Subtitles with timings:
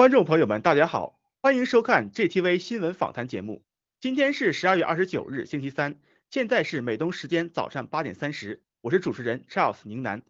[0.00, 3.62] 观众朋友们，大家好，欢迎收看 GTV 新闻访谈节目。
[4.00, 6.00] 今天是十二月二十九日，星期三，
[6.30, 10.22] 现在是美东时间早上八点三十，我是主持人 Charles 宁南。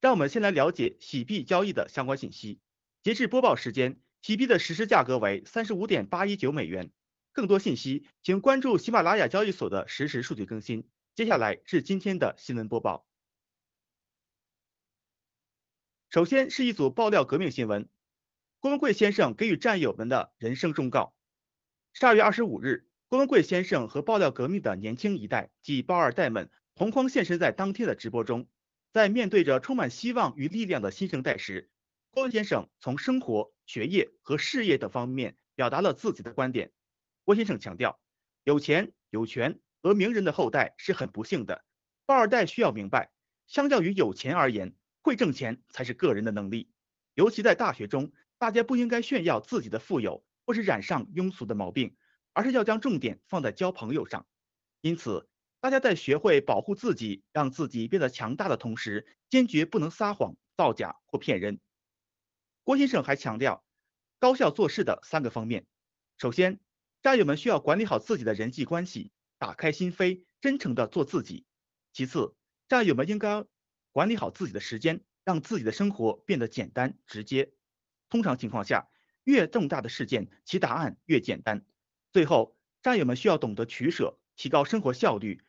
[0.00, 2.58] 让我们先来了解洗币交易的相关信息。
[3.02, 6.90] 截至播报时间，洗币的实时价格为三十五点八一九美元。
[7.34, 10.88] 更多信息，请关注喜马拉雅交易所的实时数据更新。
[11.14, 13.06] 接下来是今天的新闻播报。
[16.08, 17.90] 首先是一组爆料革命新闻。
[18.60, 21.14] 郭文贵先生给予战友们的人生忠告。
[21.92, 28.48] 十二月二十五日，郭文贵先生和爆料革命的年轻一代及包二代们同框现身在当天的直播中，
[28.92, 31.70] 在面对着充满希望与力量的新生代时，
[32.10, 36.72] 郭文先生从生活、学业和事业等方面表达了自己的观点。
[37.22, 38.00] 郭先生强调，
[38.42, 41.64] 有钱、有权和名人的后代是很不幸的。
[42.06, 43.12] 包二代需要明白，
[43.46, 46.68] 相较于有钱而言，会挣钱才是个人的能力，
[47.14, 48.10] 尤其在大学中。
[48.38, 51.96] 大家不应该炫耀自己的富有，或是染上庸俗的毛病，
[52.32, 54.26] 而是要将重点放在交朋友上。
[54.80, 55.28] 因此，
[55.60, 61.60] 大家在学会保护自己，让自己变得强大的同时，坚决不能撒谎、造假或骗人。
[62.62, 63.64] 郭先生还强调
[64.20, 65.66] 高效做事的三个方面：
[66.16, 66.60] 首先，
[67.02, 71.44] 战友们需要管理好自己的人际关系，打开心扉，真诚的做自己；
[71.92, 72.36] 其次，
[72.68, 73.44] 战友们应该
[73.90, 77.52] 管理好自己的时间，让自己的生活变得简单直接。
[78.08, 78.88] 通常情况下，
[79.24, 81.64] 越重大的事件，其答案越简单。
[82.12, 85.42] 最后，战友们需要懂得取舍，提高生活效率，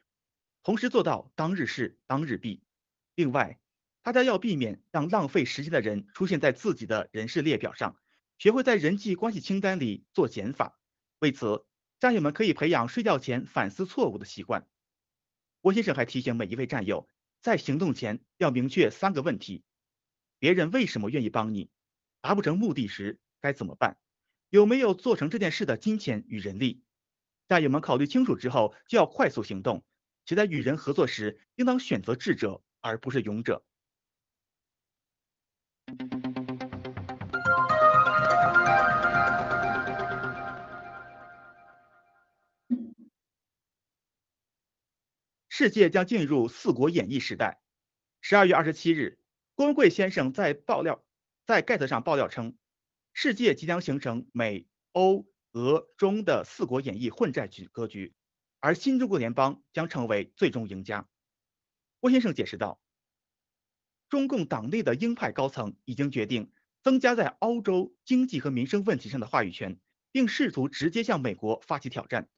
[0.63, 2.61] 同时做到当日事当日毕。
[3.15, 3.59] 另外，
[4.01, 7.97] 大家要避免让浪费时间的人出现在自己的人事列表上，
[8.37, 10.79] 学会在人际关系清单里做减法。
[11.19, 11.65] 为此，
[11.99, 14.67] 战友们可以培养睡觉前反思错误的习惯。
[15.61, 17.07] 郭先生还提醒每一位战友，
[17.41, 19.63] 在行动前要明确三个问题：
[20.39, 21.69] 别人为什么愿意帮你？
[22.21, 23.97] 达不成目的时该怎么办？
[24.49, 26.83] 有没有做成这件事的金钱与人力？
[27.47, 29.83] 战友们考虑清楚之后，就要快速行动。
[30.25, 33.63] 且在与人合作时，应当选择智者而不是勇者。
[45.47, 47.59] 世界将进入四国演义时代。
[48.21, 49.19] 十二月二十七日，
[49.55, 51.03] 郭文贵先生在爆料。
[51.49, 52.55] 在 Get 上爆料称，
[53.11, 58.13] 世界即将形成美、欧、俄、中的四国演绎混战局格局，
[58.59, 61.09] 而新中国联邦将成为最终赢家。
[61.99, 62.79] 郭先生解释道，
[64.09, 66.51] 中共党内的鹰派高层已经决定
[66.83, 69.79] 增加在欧洲经济和民生问题上的话语权，
[70.11, 72.29] 并试图直接向美国发起挑战。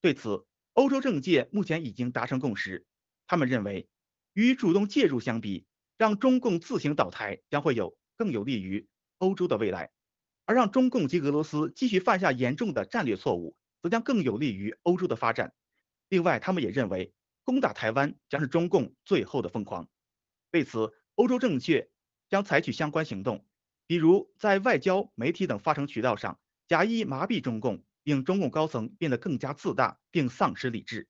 [0.00, 2.86] 对此，欧洲政界目前已经达成共识，
[3.26, 3.90] 他们认为，
[4.32, 5.66] 与主动介入相比，
[5.98, 7.94] 让中共自行倒台将会有。
[8.16, 8.86] 更有利于
[9.18, 9.90] 欧洲的未来，
[10.44, 15.54] 而让中共及俄罗斯继续犯下严重的战略错误，则将更有利于欧洲的发展。
[16.08, 17.12] 另外，他们也认为
[17.44, 19.88] 攻打台湾将是中共最后的疯狂。
[20.52, 21.90] 为此，欧洲政界
[22.28, 23.46] 将采取相关行动，
[23.86, 26.38] 比如在外交、媒体等发声渠道上
[26.68, 31.08] 假意麻痹中共，令中共高层变得更加自大并丧失理智。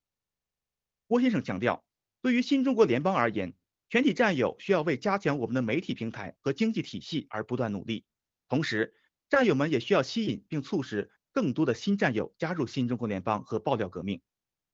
[1.07, 1.85] 郭先生强调，
[2.23, 3.53] 对于新中国联邦而言，
[3.95, 8.05] 全体战友需要为加强我们的媒体平台和经济体系而不断努力，
[8.49, 8.93] 同时，
[9.31, 14.21] 战友们也需要吸引并促使更多的新战友加入新中国联邦和爆料革命，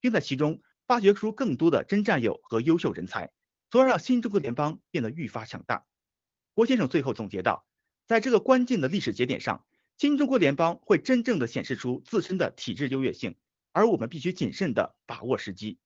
[0.00, 3.30] 并在其中发掘出更多的真战友和优秀人才，
[3.70, 5.84] 从而让新中国联邦变得愈发强大。
[6.54, 7.66] 郭先生最后总结道，
[8.06, 9.66] 在这个关键的历史节点上，
[9.98, 13.36] 新中国联邦会真正的显示出自身的体制优越性，
[13.72, 15.78] 而我们必须谨慎的把握时机。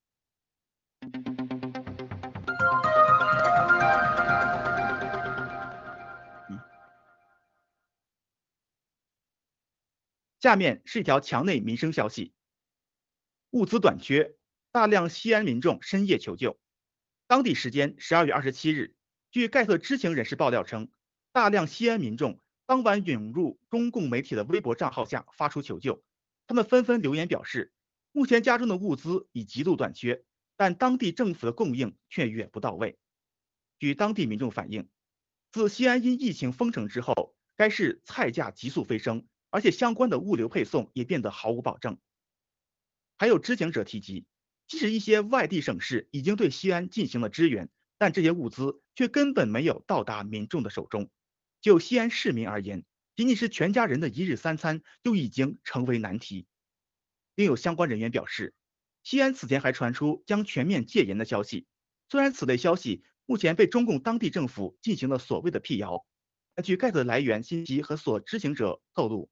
[10.44, 12.34] 下面是一条墙内民生消息：
[13.48, 14.36] 物资短缺，
[14.72, 16.60] 大量西安民众深夜求救。
[17.26, 18.94] 当地时间十二月二十七日，
[19.30, 20.90] 据盖特知情人士爆料称，
[21.32, 26.04] 大量西安民众当晚涌入中共媒体的微博账号下发出求救。
[26.46, 27.72] 他们纷纷留言表示，
[28.12, 30.24] 目前家中的物资已极度短缺，
[30.58, 32.98] 但当地政府的供应却远不到位。
[33.78, 34.90] 据当地民众反映，
[35.52, 39.26] 自西安因疫情封城之后，该市菜价急速飞升。
[39.54, 41.96] 而且相关的物流配送也变得毫无保证。
[43.16, 44.26] 还有知情者提及，
[44.66, 51.08] 即使一些外地省市已经对西安进行了支援，但这些物资却根本没有到达民众的手中。
[51.60, 52.84] 就西安市民而言，
[53.14, 56.48] 仅仅是全家人的一日三餐就已经成为难题。
[57.36, 58.54] 另有相关人员表示，
[59.04, 61.68] 西安此前还传出将全面戒严的消息，
[62.08, 66.04] 虽然此类消息目前被中共当地政府进行了所谓的辟谣，
[66.56, 69.30] 但据盖特来源信息和所知情者透露。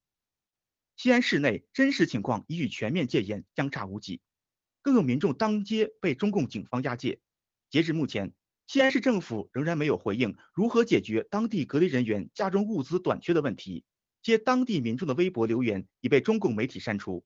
[1.02, 4.20] 西安市内真实情况已与全面戒严相差无几，
[4.82, 7.18] 更有民众当街被中共警方押解。
[7.70, 8.32] 截至目前，
[8.68, 13.84] 西安市政府仍然没有回应如何解决当地隔离人员家中物资短缺的问题。
[14.22, 17.24] 接当地民众的微博留言已被中共媒体删除。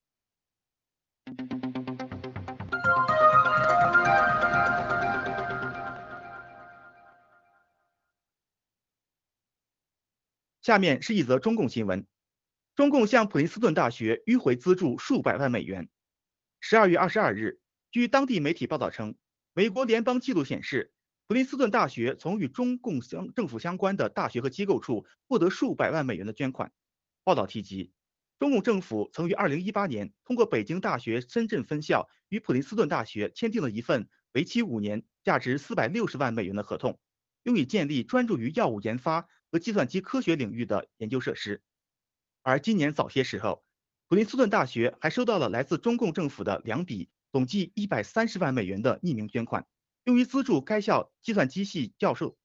[10.63, 12.07] 下面是一则中共新闻。
[12.77, 15.89] 中共向普林斯顿大学迂回资助数百万美元。
[16.61, 17.59] 十二月二十二日，
[17.91, 19.17] 据当地媒体报道称，
[19.55, 20.93] 美国联邦记录显示，
[21.27, 26.71] 普林斯顿大学从与中共相政府相关的大学和机构处获得数百万美元的捐款。
[27.25, 27.93] 报道提及，
[28.39, 37.01] 中共政府曾于二零一八年通过北京大学深圳分校与普林斯顿大学签订了一份为期五年、价值四百六十万美元的合同，
[37.45, 41.63] 用以建立专注于药物研发和计算机科学领域的研究设施。
[42.47, 43.65] 而今年早些时候，
[44.07, 49.67] 普林斯顿大学还收到了来自中共政府的两笔总计一百三十万美元的匿名捐款，
[50.05, 52.39] 用于资助该校计算机系教授。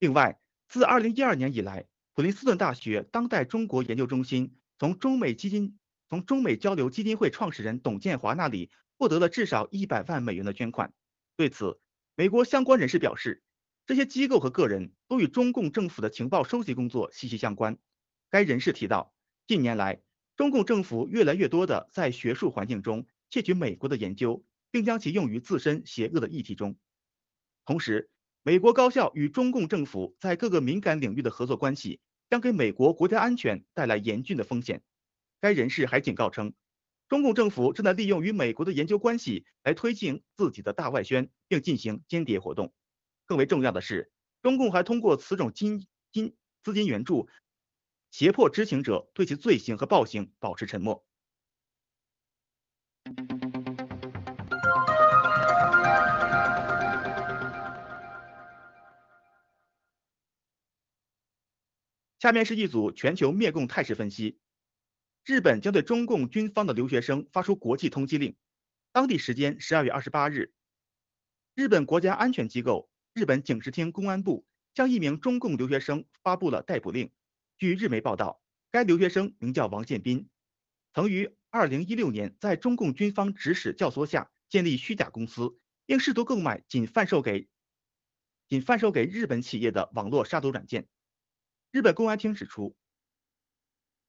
[0.00, 10.92] 另外，自二零一二年以来，普林斯顿大学当代中国研究中心从中美基金、从中美交流基金会创始人董建华那里获得了至少一百万美元的捐款。
[11.36, 11.78] 对此，
[12.16, 13.44] 美国相关人士表示，
[13.86, 17.78] 这些机构和个人都与中共政府的情报收集工作息息相关。
[18.32, 19.12] 该人士提到，
[19.46, 20.00] 近年来，
[20.36, 26.78] 中共政府越来越多地在学术环境中窃取美国的研究，并将其用于自身邪恶的议题中。
[27.66, 28.08] 同时，
[28.42, 34.82] 美国高校与中共政府在各个敏感领域的合作关系，将给美国国家安全带来严峻的风险。
[35.38, 36.54] 该人士还警告称，
[37.10, 42.72] 中共政府正在利用与美国的研究关系来推进自己的大外宣，并进行间谍活动。
[43.26, 44.10] 更为重要的是，
[44.40, 47.28] 中共还通过此种金金资金援助。
[48.12, 51.02] 胁迫知情者对其罪行和暴行保持沉默。
[62.18, 64.38] 下面是一组全球灭共态势分析。
[65.24, 68.36] 日本将对中共军方的留学生发出国际通缉令。
[68.92, 70.52] 当地时间十二月二十八日，
[71.54, 77.10] 日本国家安全机构日本警视厅公安部向一名中共留学生发布了逮捕令。
[77.62, 78.42] 据日媒报道，
[78.72, 80.28] 该留学生名叫王建斌，
[80.92, 87.48] 曾于2016年在中共军方指使教唆下建立虚假公司，并试图购买仅贩售给
[88.48, 90.88] 仅贩售给日本企业的网络杀毒软件。
[91.70, 92.76] 日本公安厅指出，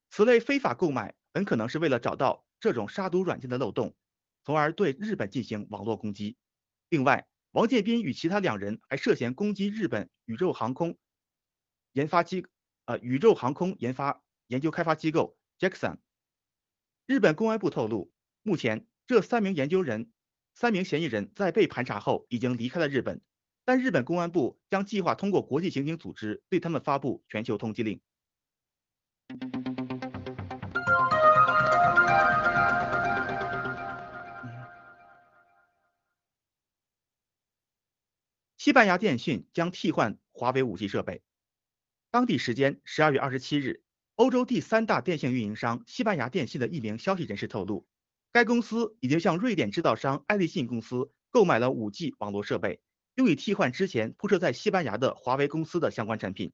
[0.09, 3.95] 此类非法购买很可能是为了找到这种杀毒软件的漏洞，
[4.43, 6.37] 从而对日本进行网络攻击。
[6.89, 10.97] 另外，王建斌与其他两人还涉嫌攻击日本宇宙航空
[11.91, 12.47] 研发机。
[12.85, 15.97] 呃，宇宙航空研发研究开发机构 Jackson
[17.05, 18.11] 日本公安部透露，
[18.41, 20.11] 目前这三名研究人，
[20.53, 23.21] 三名嫌疑人在被盘查后已经离开了日本，
[23.63, 28.01] 但日本公安部将计划通过国际刑警组织对他们发布全球通缉令。
[38.57, 41.21] 西班牙电信将替换华为 5G 设备。
[42.13, 43.81] 当地时间十二月二十七日，
[44.13, 47.87] 欧洲第三大电信运营商西班牙电信的一名消息人士透露，
[48.31, 52.81] 该公司已经向瑞典制造商爱立信公司购买了 5G 网络设备，
[53.15, 56.53] 用以替换之前铺设在西班牙的华为公司的相关产品。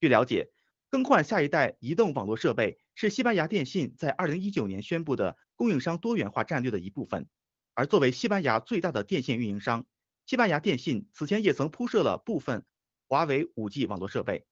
[0.00, 0.48] 据了解，
[0.88, 7.28] 更换下一代移动网络设备是西班牙电信在二零一九年宣布的供应商多元化战略的一部分。
[7.74, 9.84] 而作为西班牙最大的电信运营商，
[10.24, 12.64] 西班牙电信此前也曾铺设了部分
[13.06, 14.46] 华为 5G 网络设备。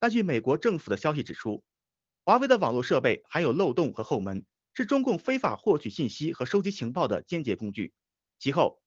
[0.00, 1.62] 但据美国政府的消息指出，
[2.24, 7.92] 华为的网络设备含有漏洞和后门，是中共非法获取信息和收集情报的间接工具。
[8.38, 8.80] 其后，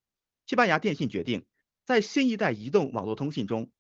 [0.46, 1.46] 西班牙电信决定
[1.86, 3.72] 在新一代移动网络通信中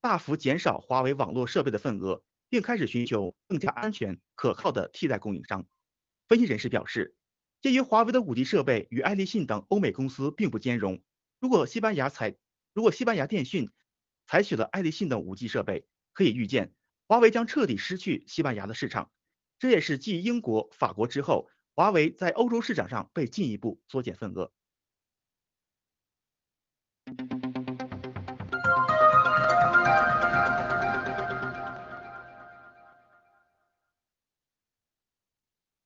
[0.00, 5.66] 大幅减少华为网络设备的份额，并开始寻求更加安全可靠的替代供应商。
[6.28, 7.16] 分析人士表示，
[7.60, 11.02] 鉴于华为的 5G 设备与爱立信等欧美公司并不兼容，
[11.40, 12.36] 如果西班牙采
[12.72, 13.68] 如果西班牙电讯
[14.26, 15.84] 采取了爱立信等 5G 设备，
[16.18, 16.72] 可以预见，
[17.06, 19.12] 华为将彻底失去西班牙的市场，
[19.60, 24.50] 这也是继英国、法国之后，华为在欧洲市场上被进一步缩减份额。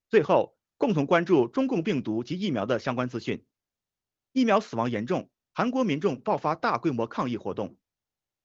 [0.08, 3.44] 最后，共同关注中共病毒及疫苗的相关资讯。
[4.32, 7.76] 疫苗死亡严重，韩国民众爆发大规模抗议活动。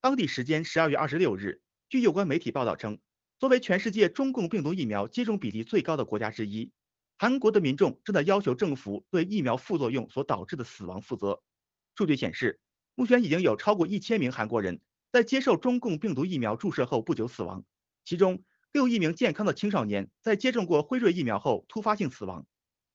[0.02, 1.62] 当地时间十二月二十六日。
[1.90, 3.00] 据有关媒体报道称，
[3.40, 6.70] 作为全世界中共病毒疫苗接种比例最高的国家之一，
[7.18, 11.42] 韩国的民众正在要求政府对疫苗副作用所导致的死亡负责。
[11.96, 12.60] 数据显示，
[12.94, 14.82] 目前已经有超过一千名韩国人
[15.14, 17.64] 在接受中共病毒疫苗注射后不久死亡，
[18.04, 22.46] 其中六亿名健康的青少年在接种过辉瑞疫苗后突发性死亡。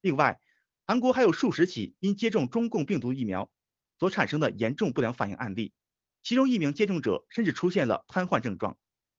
[0.02, 0.38] 另外，
[0.86, 3.50] 韩国还有数十起因接种中共病毒疫苗
[3.98, 5.72] 所产生的严重不良反应案例。
[6.22, 8.78] 其中一名接种者甚至出现了瘫痪症状。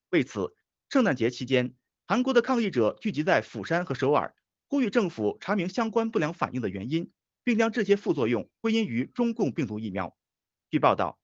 [0.10, 0.55] 为此，
[0.89, 1.75] 圣诞节期间，
[2.07, 4.36] 韩国的抗议者聚集在釜山和首尔，
[4.67, 7.12] 呼吁政府查明相关不良反应的原因，
[7.43, 10.15] 并将这些副作用归因于中共病毒疫苗。
[10.69, 11.19] 据报道，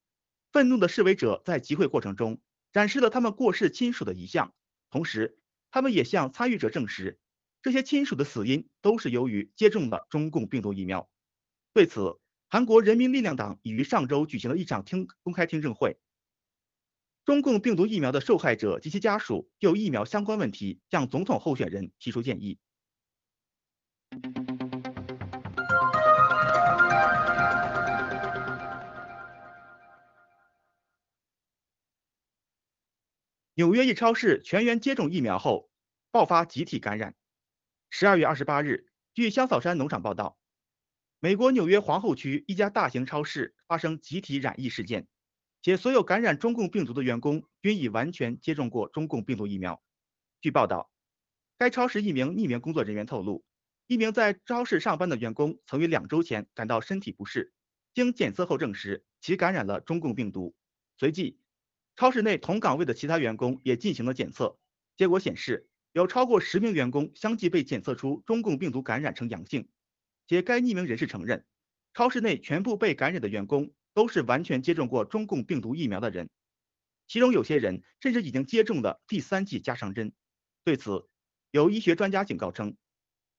[0.51, 2.41] 愤怒的示威者在集会过程中
[2.73, 4.53] 展示了他们过世亲属的遗像，
[4.89, 5.39] 同时，
[5.71, 7.19] 他们也向参与者证实，
[7.61, 11.09] 这些亲属的死因都是由于接种了中共病毒疫苗。
[11.73, 12.19] 对此，
[12.51, 15.99] 韩国人民力量党已于上周举行了一场听公开听证会。
[17.23, 22.57] 中共病毒疫苗的受害者及其家属就疫苗相关问题向总统候选人提出建议。
[33.53, 35.69] 纽约一超市全员接种疫苗后
[36.09, 37.13] 爆发集体感染。
[37.91, 40.39] 十二月二十八日，据香草山农场报道。
[41.21, 45.05] 美国纽约皇后区一家大型超市发生集体染疫事件，
[45.61, 49.83] 且所有感染中共病毒的员工均已完全接种过中共病毒疫苗。
[50.39, 50.89] 据报道，
[51.57, 53.43] 该超市一名匿名工作人员透露，
[53.87, 57.51] 一名在超市上班的员工曾于两周前感到身体不适，
[57.93, 60.55] 经检测后证实其感染了中共病毒。
[60.97, 61.37] 随即，
[61.97, 64.57] 超市内同岗位的其他员工也进行了检测，
[64.95, 69.67] 结果显示有超过十名员工相继被检测出中共病毒感染呈阳性。
[70.29, 71.43] 且该匿名人士承认，
[71.95, 76.29] 超市内全部被感染的员工都是完全接种过中共病毒疫苗的人，
[77.07, 80.13] 其中有些人甚至已经接种了第三剂加强针。
[80.63, 81.09] 对此，
[81.49, 82.77] 有医学专家警告称，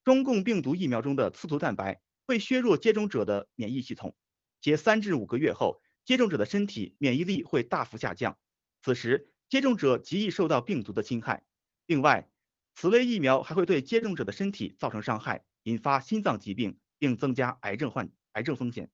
[0.02, 4.16] 中共病毒疫苗中的刺突蛋白会削弱接种者的免疫系统，
[4.61, 8.37] 且三至五个月后，接种者的身体免疫力会大幅下降，
[8.82, 11.44] 此时接种者极易受到病毒的侵害。
[11.87, 12.28] 另外，
[12.75, 15.44] 此类疫苗还会对接种者的身体造成伤害。
[15.64, 18.90] 引发心脏疾病，并增加癌症患癌症风险。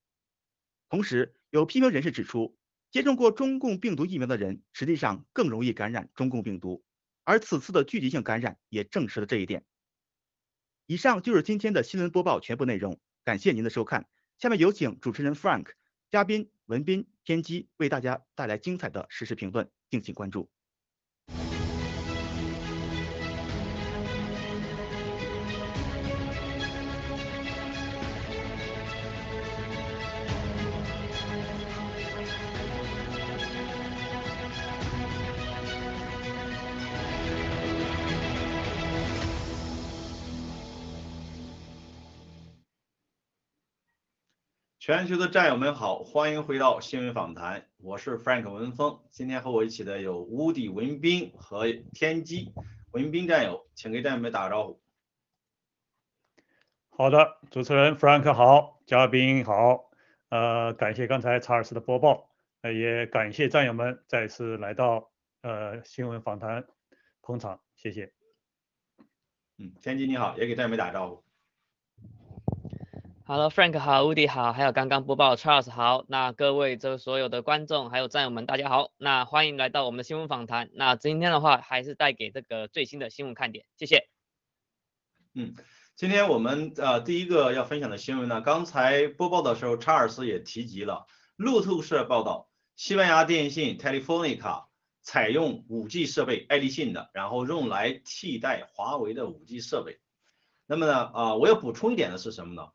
[0.88, 2.56] 同时，有批评人士指出，
[2.90, 6.84] 接种过中共病毒疫苗的人实际上更容易感染中共病毒，
[7.24, 9.64] 而此次的聚集性感染也证实了这一点。
[10.86, 14.08] 以上就是今天的新闻播报全部内容，感谢您的收看。
[14.38, 15.70] 下面有请主持人 Frank、
[16.10, 20.48] 嘉宾文斌、天机为大家带来精彩的实时评论，敬请关注。
[44.86, 49.00] 全球的战友们好，欢迎回到新闻访谈，我是 Frank 文峰。
[49.10, 52.52] 今天和我一起的有乌迪文斌和天机。
[52.92, 54.80] 文斌战友，请给战友们打个招呼。
[56.90, 59.90] 好的，主持人 Frank 好，嘉宾好，
[60.28, 62.30] 呃，感谢刚才查尔斯的播报。
[62.62, 65.10] 呃，也感谢战友们再次来到
[65.42, 66.64] 呃新闻访谈
[67.22, 68.12] 捧场，谢谢。
[69.58, 71.25] 嗯，天机你好，也给战友们打个招呼。
[73.28, 80.70] Hello，Frank 好，Wody 好，还有刚刚播报 Charles 好，那各位这所有的观众还有战友们大家好，那欢迎来到我们的新闻访谈。
[80.74, 84.08] 那今天的话还是带给这个最新的新闻看点，谢谢。
[85.34, 85.56] 嗯，
[85.96, 94.66] 今天我们呃第一个要分享的新闻呢，刚才播报的时候查尔斯也提及了，路透社报道，西班牙电信 Telefonica
[95.02, 99.98] 采用 5G 设备爱立信的，然后用来替代华为的 5G 设备。
[100.64, 102.68] 那么呢，啊我要补充一点的是什么呢？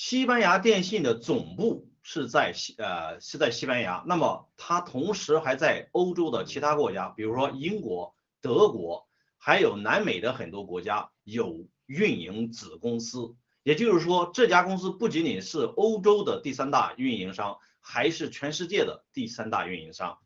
[0.00, 13.34] 西班牙电信的总部是在西呃是在西班牙，那么它同时还在欧洲的其他国家，比如说英国、德国，还有南美的很多国家有运营子公司。
[13.64, 20.20] 也就是说，这家公司不仅仅是欧洲的第三大运营商，还是全世界的第三大运营商。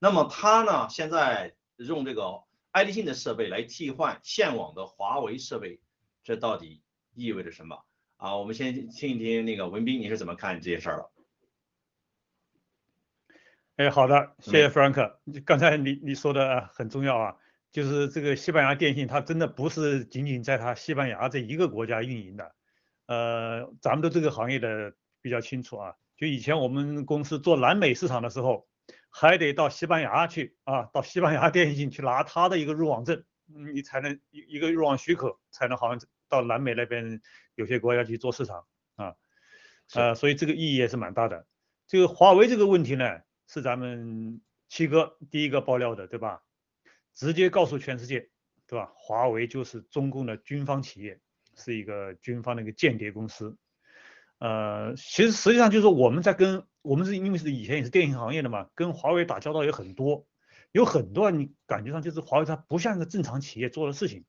[0.00, 2.42] 那么它呢，现在用这个
[2.72, 5.78] 爱立信的设备来替换线网的华为设备，
[6.24, 6.82] 这到底
[7.14, 7.84] 意味着什么？
[8.22, 11.10] 啊，我们先听一听那个文斌，你是怎么看这些事儿的？
[13.74, 15.16] 哎，好的，谢谢 Frank。
[15.44, 17.36] 刚才你你说的很重要啊，
[17.72, 22.54] 就是这个西班牙电信，它真的不是仅仅在它西班牙这一个国家运营的。
[23.06, 25.92] 呃，咱们的这个行业的比较清楚啊。
[26.16, 28.68] 就以前我们公司做南美市场的时候，
[29.10, 33.24] 还得到西班牙去啊，到西班牙电信去拿它的一个入网证，
[33.74, 35.98] 你才能一一个入网许可，才能好像
[36.32, 37.20] 到南美那边。
[37.54, 38.64] 有些国家去做市场
[38.96, 39.14] 啊，
[39.92, 41.46] 呃，所以这个意义也是蛮大的。
[41.86, 43.04] 这个华为这个问题呢，
[43.46, 44.40] 是咱们
[44.70, 46.42] 七哥第一个爆料的，对吧？
[47.12, 48.30] 直接告诉全世界，
[48.66, 48.90] 对吧？
[48.96, 51.20] 华为就是中共的军方企业，
[51.54, 53.58] 是一个军方的一个间谍公司。
[54.38, 60.26] 呃，其实实际上就是我们在跟我们是因为是以前也是电信行业的嘛，跟华为打交道也很多，
[60.70, 64.24] 有很多你感觉上就是华为它不像一个正常企业做的事情。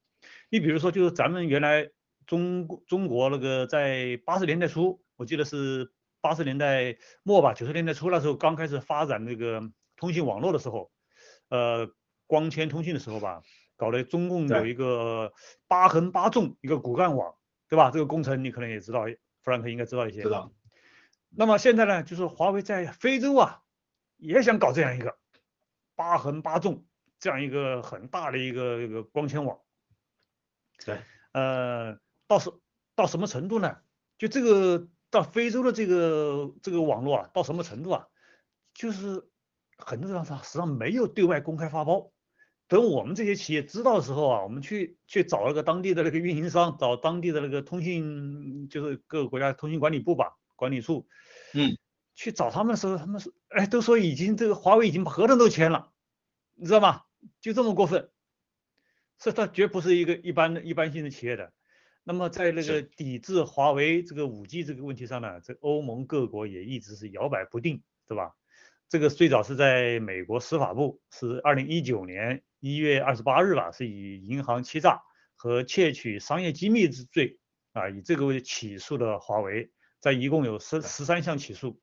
[0.54, 1.90] 你比如说，就是咱们原来。
[2.26, 9.62] 中中国那个在八十年代初，我记得是八十年代末吧，九十年代初那时候刚开始发展那个
[9.98, 10.90] 通信网络的时候，
[11.50, 11.92] 呃，
[12.26, 13.42] 光纤通信的时候吧，
[13.76, 15.34] 搞的中共有一个
[15.68, 17.36] 八横八纵一个骨干网，
[17.68, 17.92] 对吧？
[17.92, 19.04] 这个工程你可能也知道
[19.42, 20.22] 弗兰克应该知道一些。
[20.22, 20.50] 知道。
[21.30, 23.60] 那么现在呢，就是华为在非洲啊，
[24.16, 25.18] 也想搞这样一个
[25.98, 26.86] 八横八纵
[27.20, 29.60] 这样一个很大的一个一个光纤网。
[30.86, 31.00] 对。
[31.34, 31.98] 呃。
[32.26, 32.52] 到什
[32.96, 33.78] 到什么程度呢？
[34.18, 38.08] 就这个到非洲的这个这个网络啊，到什么程度啊？
[38.74, 39.30] 就是
[39.78, 42.12] 很多地方上实际上没有对外公开发包。
[42.68, 51.08] 等我们这些企业知道的时候啊，我们去去找那个当地的那个运营商，找当地的那个通信，就是各个国家通信管理部吧，管理处，
[51.54, 51.78] 嗯，
[52.16, 55.92] 去找他们的时候，他们说，哎，都说已经这个华为已经把合同都签了，
[56.56, 57.02] 你知道吗？
[57.42, 58.10] 就这么过分，
[59.24, 61.54] 这它绝不是一个一般的一般性的企业的。
[62.04, 68.36] 那么在那个抵制华为这个五 G 这个问题上呢，这欧盟各国也一直是摇摆不定，对吧？
[68.90, 75.02] 这个最早是在美国司法部，是二零一九年一月二十八日吧，是以银行欺诈
[75.38, 77.40] 和窃取商业机密之罪
[77.72, 81.80] 啊，以这个为起诉的华为，在一共有十十三项起诉，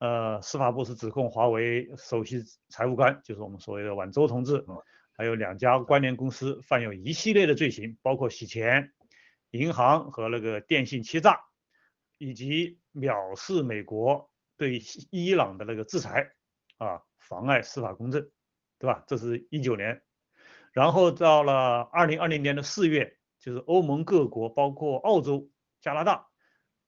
[0.00, 4.66] 呃，司法部是指控华为首席财务官，就是我们所谓的晚周同志，
[5.16, 8.92] 还有两家关联公司犯有一系列的罪行，包括洗钱。
[9.50, 11.38] 银行和那个电信欺诈，
[12.18, 16.32] 以及藐视美国对伊朗的那个制裁
[16.76, 18.28] 啊，妨碍司法公正，
[18.80, 19.04] 对吧？
[19.06, 20.02] 这是一九年，
[20.72, 25.48] 然后到了二零二零年的四月，就是欧盟各国包括澳洲、
[25.80, 26.26] 加拿大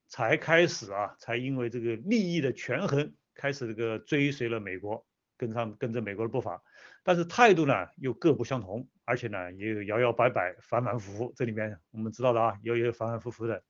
[0.09, 5.06] 才开始啊，才因为这个利益的权衡，开始这个追随了美国，
[5.37, 6.61] 跟上跟着美国的步伐，
[7.03, 8.87] 但是态度呢又各不相同。
[9.09, 11.33] 而且呢，也有摇摇摆摆、反反复复。
[11.33, 13.63] 这里面我们知道的啊，也有反反复复的。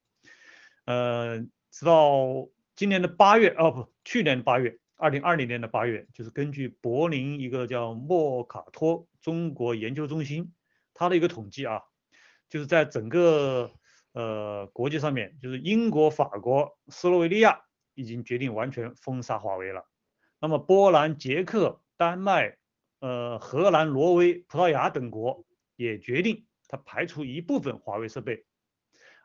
[0.84, 1.38] 呃，
[1.70, 10.52] 直到今年的八月，哦不，去年的八月，二零二零年的八月，就是根据柏林一个叫莫卡托中国研究中心，
[10.92, 11.82] 它的一个统计啊，
[12.48, 13.70] 就是在整个
[14.14, 17.60] 呃国际上面，就是英国、法国、斯洛维尼亚
[17.94, 19.84] 已经决定完全封杀华为了。
[20.40, 22.56] 那么波兰、捷克、丹麦。
[23.00, 25.46] 呃，荷兰、挪威、葡萄牙等国
[25.76, 28.44] 也决定，它排除一部分华为设备，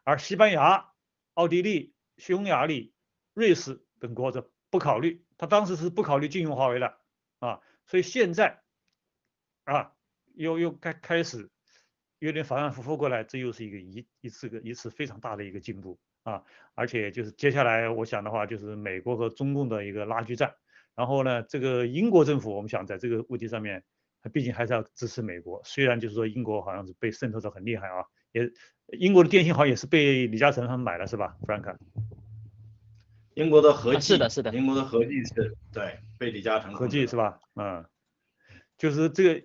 [0.03, 0.91] 而西班牙、
[1.33, 2.93] 奥地利、匈牙利、
[3.33, 5.25] 瑞士等国则不考虑。
[5.39, 6.99] 他当时是不考虑禁用华为的
[7.39, 8.61] 啊，所以现在
[9.63, 9.95] 啊，
[10.35, 11.49] 又又开开始
[12.19, 16.43] 有点反反复复过来，这又是一个一一次个一次非常大的一个进步啊，
[16.75, 20.53] 而且就是接下来我想的话，就是美国和中共的一个拉锯战。
[20.95, 23.83] 然后呢，这个英国政府，我们想在这个问题上面，
[24.21, 25.61] 它毕竟还是要支持美国。
[25.63, 28.49] 虽然就是说英国好像是被渗透的很厉害啊，也
[28.99, 31.75] 英国的电信好像也是被李嘉诚他们买了是吧，Frank？
[33.33, 37.39] 英国的合计是的，是的，英国的合计是对被李嘉诚合计是吧？
[37.55, 37.83] 嗯，
[38.77, 39.43] 就是这个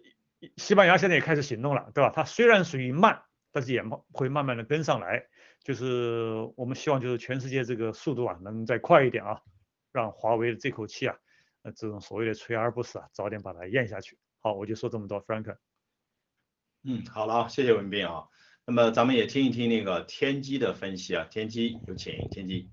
[0.56, 2.12] 西班牙现在也开始行动了，对吧？
[2.14, 3.82] 它虽然属于慢，但是也
[4.12, 5.26] 会慢慢的跟上来。
[5.64, 9.40] 就是我们希望就是全世界这个速度啊能再快一点啊，
[9.92, 11.16] 让华为的这口气啊，
[11.62, 14.18] 呃这种所谓的垂而不死啊，早点把它咽下去。
[14.40, 15.56] 好，我就说这么多，Frank。
[16.84, 18.28] 嗯，好了啊，谢谢文斌啊。
[18.64, 22.70] 那么咱们也听一听那个天机的分析啊，天机有请天机。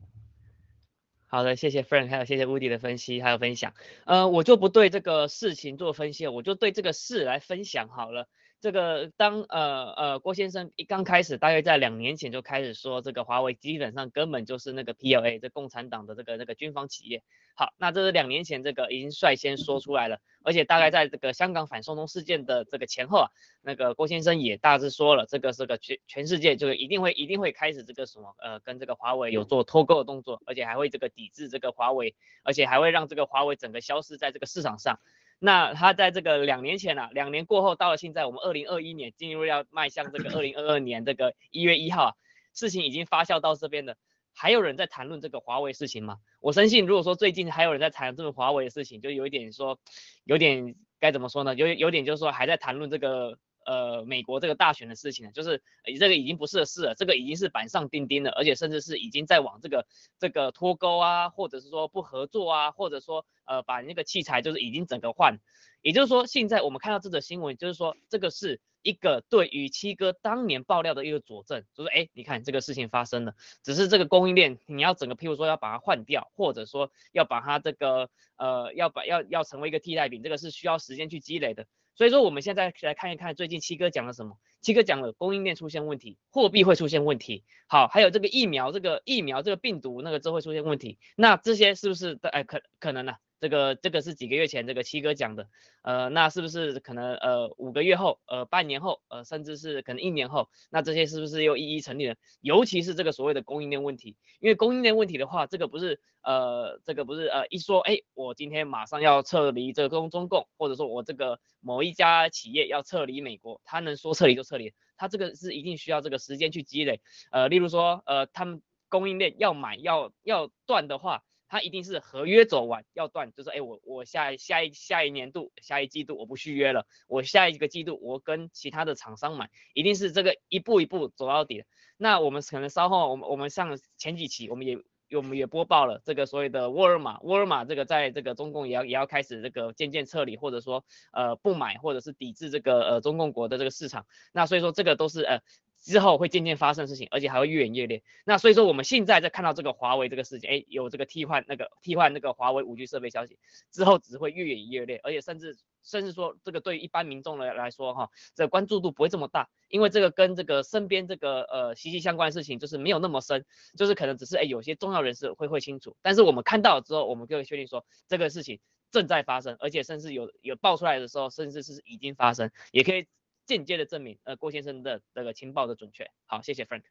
[1.28, 3.74] 好的，谢谢 Frank，还有谢谢 Woody 的分析还有分享。
[4.06, 8.30] 呃，我就不对这个事情做分析了，我就对这个事来分享好了。
[8.66, 17.22] 这个当呃呃郭先生一刚开始，大约在两年前就开始说，这个华为基本上根本就是那个 PLA，这共产党的这个那个军方企业。
[17.56, 23.30] 好，那这是两年前这个已经率先说出来了，而且大概在这个香港反送中事件的这个前后啊，
[23.62, 35.00] 那个郭先生也大致说了，这个这个全全世界就是一定会一定会开始这个什么呃跟这个华为有做脱钩的动作，而且还会这个抵制这个华为，而且还会让这个华为整个消失在这个市场上。
[35.40, 42.16] 那他在这个两年前呢，两年过后到了现在，我们二零二一年进入要迈向这个二零二二年这个一月一号，
[42.54, 43.98] 事情已经发酵到这边的，
[44.34, 46.18] 还有人在谈论这个华为事情吗？
[46.40, 49.80] 我深信，如果说最近还有人在谈这个华为的事情，就有一点说，
[50.24, 51.54] 有点该怎么说呢？
[51.56, 53.38] 有有点就是说还在谈论这个。
[53.66, 55.62] 呃，美国这个大选的事情呢，就是
[56.00, 59.88] 这个已经不是事了，这个已经是板上钉钉了，而且甚至是已经在往这个
[60.20, 65.40] 这个脱钩啊，或者是说不合作啊，或者说呃把那个器材就是已经整个换，
[65.82, 81.66] 也就是说现在我们看到这则新闻，就是说这个是一个对于七哥当年爆料的一个佐证，就是哎，你看这个事情发生了，只是这个供应链你要整个，譬如说要把它换掉，或者说要把它这个呃要把要要成为一个替代品，这个是需要时间去积累的。
[81.96, 84.38] 所以说，我们现在来看一看最近七哥讲了什么。
[84.62, 90.98] 七哥讲了供应链出现问题，货币会出现问题，好，还有这个疫苗，这个疫苗这个病毒那个都会出现问题。
[91.16, 93.14] 那这些是不是哎可可能呢？
[93.46, 95.48] 这个这个是几个月前这个七哥讲的，
[95.84, 102.16] 呃，那是不是可能呃五个月后，呃半年后，呃甚至是可能一年后，那这些是不是又一一成立了？
[102.42, 121.22] 尤其是这个所谓的供应链问题，因为供应链问题的话，这个不是呃这个不是呃一说，哎，我今天马上要撤离这个中中共，或者说我这个某一家企业要撤离美国，他能说撤离就撤离，他这个是一定需要这个时间去积累，呃，例如说呃他们供应链要买要要断的话。
[121.56, 131.64] 它一定是合约走完要断，就是哎我我下下一下一年度下一季度我不续约了，我下一个季度我跟其他的厂商买，一定是这个一步一步走到底。
[131.96, 134.78] 那我们可能稍后我们我们上前几期我们也
[135.18, 144.06] 我们也播报了这个所谓的沃尔玛，沃尔玛这个在这个中共也要也要开始这个渐渐撤离，或者说呃不买或者是抵制这个呃中共国的这个市场。
[144.34, 145.40] 那所以说这个都是呃。
[145.86, 148.02] 之后会渐渐发生的事情，而且还会越演越烈。
[148.26, 153.38] 那所以说我们现在在看到这个华为这个事情，哎，有这个替换那个替换那个华为五 G 设备消息
[153.72, 163.46] 之后，只会越演越烈，而且甚至甚至说这个对一般民众来来说哈，这关注度不会这么大，因为这个跟这个身边这个呃息息相关的事情就是没有那么深，
[163.78, 173.06] 就是可能只是哎有些重要人士会会清楚，但是我们看到之后，我们就会确定说这个事情正在发生，而且甚至有有爆出来的时候，甚至是已经发生，也可以。
[173.46, 176.10] 间接的证明，呃，郭先生的这个情报的准确。
[176.26, 176.84] 好，谢谢 Frank。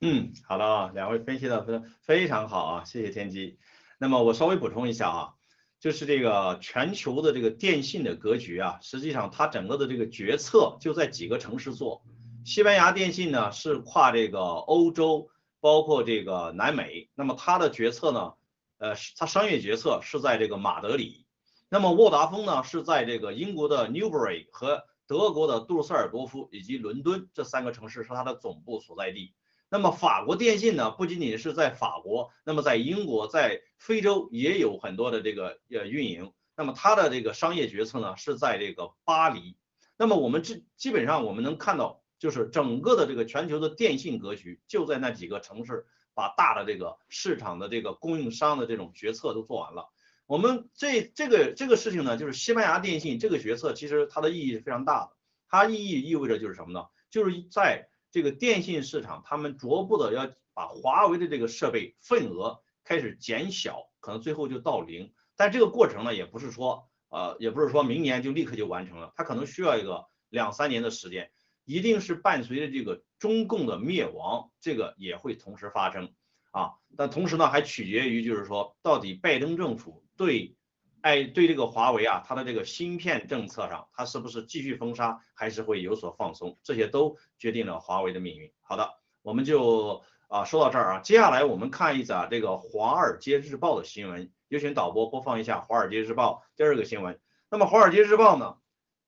[0.00, 3.58] 嗯，好的啊，两位分析的非非常好啊，谢谢天机。
[3.98, 5.34] 那么我稍微补充一下啊，
[5.78, 12.02] 就是这个全球的这个电信的格局啊，实际上它整个的这个决策就在几个城市做。
[12.44, 15.30] 西班牙电信呢是跨这个欧洲，
[15.60, 18.34] 包括这个南美，那么它的决策呢，
[18.78, 21.24] 呃，它商业决策是在这个马德里。
[21.68, 29.34] 那么沃达丰呢是在这个英国的 Newbury 和德国的杜塞尔多夫以及伦敦这三个城市是它的总部所在地。
[29.68, 36.32] 那么法国电信呢，不仅仅是在法国，那么在英国、在非洲也有很多的这个呃运营。
[36.54, 39.56] 那么它的这个商业决策呢，是在这个巴黎。
[39.96, 49.88] 那么我们基基本上我们能看到，就是整个的这个全球的电信格局就在那几个城市，把大的这个市场的这个供应商的这种决策都做完了。
[50.32, 55.12] 我们这这个这个事情呢，就是西班牙电信这个决策，其实它的意义是非常大的。
[55.46, 56.86] 它意义意味着就是什么呢？
[57.10, 65.12] 就是在这个电信市场，他们逐步的要把华为的这个设备份额开始减小，可能最后就到零。
[65.36, 71.30] 但这个过程呢，也不是说呃，也不是说明年就立刻就完成了，它可能需要一个两三年的时间，
[71.66, 76.14] 一定是伴随着这个中共的灭亡，这个也会同时发生
[76.52, 76.76] 啊。
[76.96, 80.00] 但同时呢，还取决于就是说，到底拜登政府。
[80.16, 80.56] 对，
[81.00, 86.58] 哎，对这个华为啊，它的这个芯片政策上，它是不是继续封杀，还是会有所放松？
[86.62, 88.52] 这些都决定了华为的命运。
[88.60, 88.88] 好的，
[89.22, 97.20] 我们就啊说到这儿啊，接下来我们看一则这个《华尔街日报》的新闻，有请导播播放一下《华尔街日报》第二个新闻。
[97.50, 98.58] 那么《华尔街日报》呢，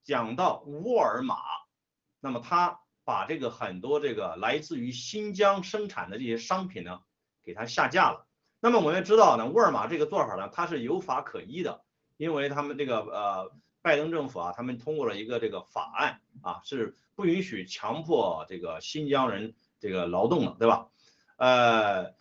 [0.03, 1.37] 讲到沃尔玛，
[2.21, 7.01] 那么它把这个很多这个来自于新疆生产的这些商品呢，
[7.43, 8.24] 给它下架了。
[8.65, 11.83] 那么我们知道呢，沃尔玛这个做法呢，它是有法可依的，
[12.17, 20.89] 因为他们这个呃，拜登政府啊，他们通过了一个这个法案啊，是不允许强迫这个新疆人这个劳动的，对吧？
[21.37, 22.15] 呃，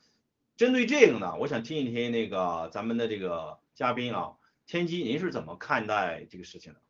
[0.58, 4.34] 针对这个呢，我想听一听那个咱们的这个嘉宾啊，
[4.67, 6.82] 天机，您是怎么看待这个事情的？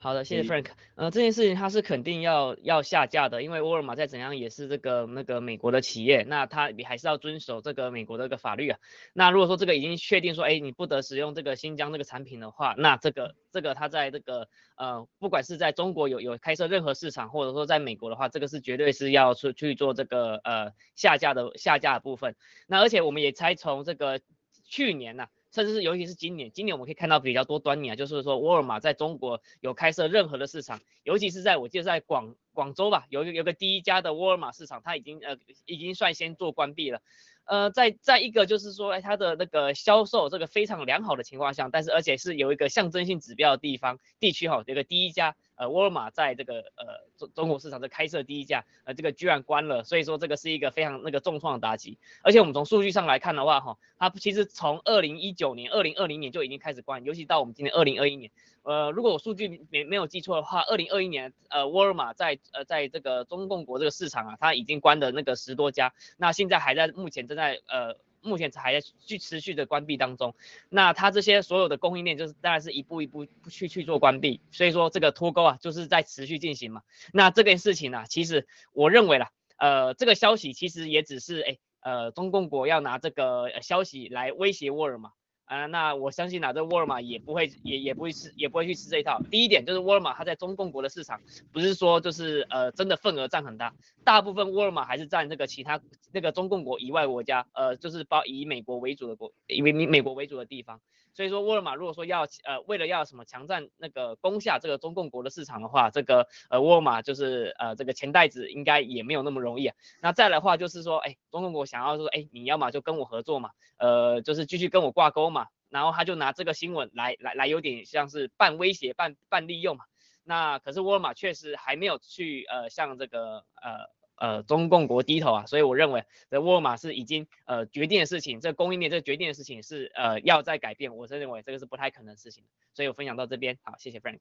[0.00, 0.66] 好的，谢谢 Frank。
[0.94, 8.78] 呃，这件事情它是肯定要要下架的，因为沃尔玛再怎样也是这个那个美国的企业，那它你还是要遵守这个美国的一个法律啊。
[9.12, 22.36] 那如果说这个已经确定说，哎，你不得使用这个新疆这个产品的话，那这个这个它在这个呃，不管是在中国有有开设任何市场，或者说在美国的话，这个是绝对是要去去做这个呃下架的下架的部分。
[22.68, 24.20] 那而且我们也猜从这个
[24.64, 25.26] 去年呢。
[25.52, 37.00] 甚至是尤其是今年，今年我们可以看到比较多端倪啊，就是说沃尔玛在中国有开设任何的市场，尤其是在我记得在广广州吧，有有个第一家的沃尔玛市场，它已经呃已经率先做关闭了。
[37.44, 51.98] 呃，在在一个就是说，哎，它的那个销售这个非常良好的情况下，但是而且是有一个象征性指标的地方地区哈，这个第一家呃沃尔玛在这个呃中中国市场的开设第一家，呃这个居然关了，所以说这个是一个非常那个重创的打击。
[52.22, 58.30] 而且我们从数据上来看的话哈，它其实从二零一九年、二零二零年就已经开始关，尤其到我们今年二零二一年。
[58.62, 70.34] 呃，如果我数据没没有记错的话，二零二一年，呃，沃尔玛在呃在这个中共国这个市场啊，它已经关的那个十多家，那现在还在目前正在呃目前还在去持续的关闭当中，
[70.68, 76.82] 那它这些所有的供应链就是当然是一步一步去去做关闭，所以说这个脱钩啊就是在持续进行嘛。
[77.12, 85.12] 那这件事情呢，其实我认为啦，呃，这个消息其实也只是哎呃中共国要拿这个消息来威胁沃尔玛。
[85.48, 89.18] 啊，那我相信啊，这沃尔玛也不会，也也不会吃，也不会去吃这一套。
[89.30, 91.18] 第一点就是沃尔玛它在中共国的市场，
[91.52, 95.80] 不是说就是呃真的份额占很大，大部分沃尔玛还是占这个其他
[96.12, 100.80] 那个中共国以外国家，呃就是包以美国为主的国，以美美国为主的地方。
[101.18, 109.74] 所以说沃尔玛如果说要呃为了要什么强占那个攻下这个中共国的市场的话，这个呃沃尔玛就是呃这个钱袋子应该也没有那么容易啊。
[110.00, 119.86] 那再来的话就是说，哎，中共国想要说，哎，你要么就跟我合作嘛，呃就是继续跟我挂钩嘛，然后他就拿这个新闻来来来有点像是半威胁半半利用嘛。
[120.22, 123.90] 那可是沃尔玛确实还没有去呃像这个呃。
[124.20, 134.18] 呃，中共国低头啊，所以我认为这沃尔玛是已经呃决定的事情，这供应链这决定的事情是呃要再改变，我是认为这个是不太可能的事情，所以我分享到这边，好，谢谢 Frank。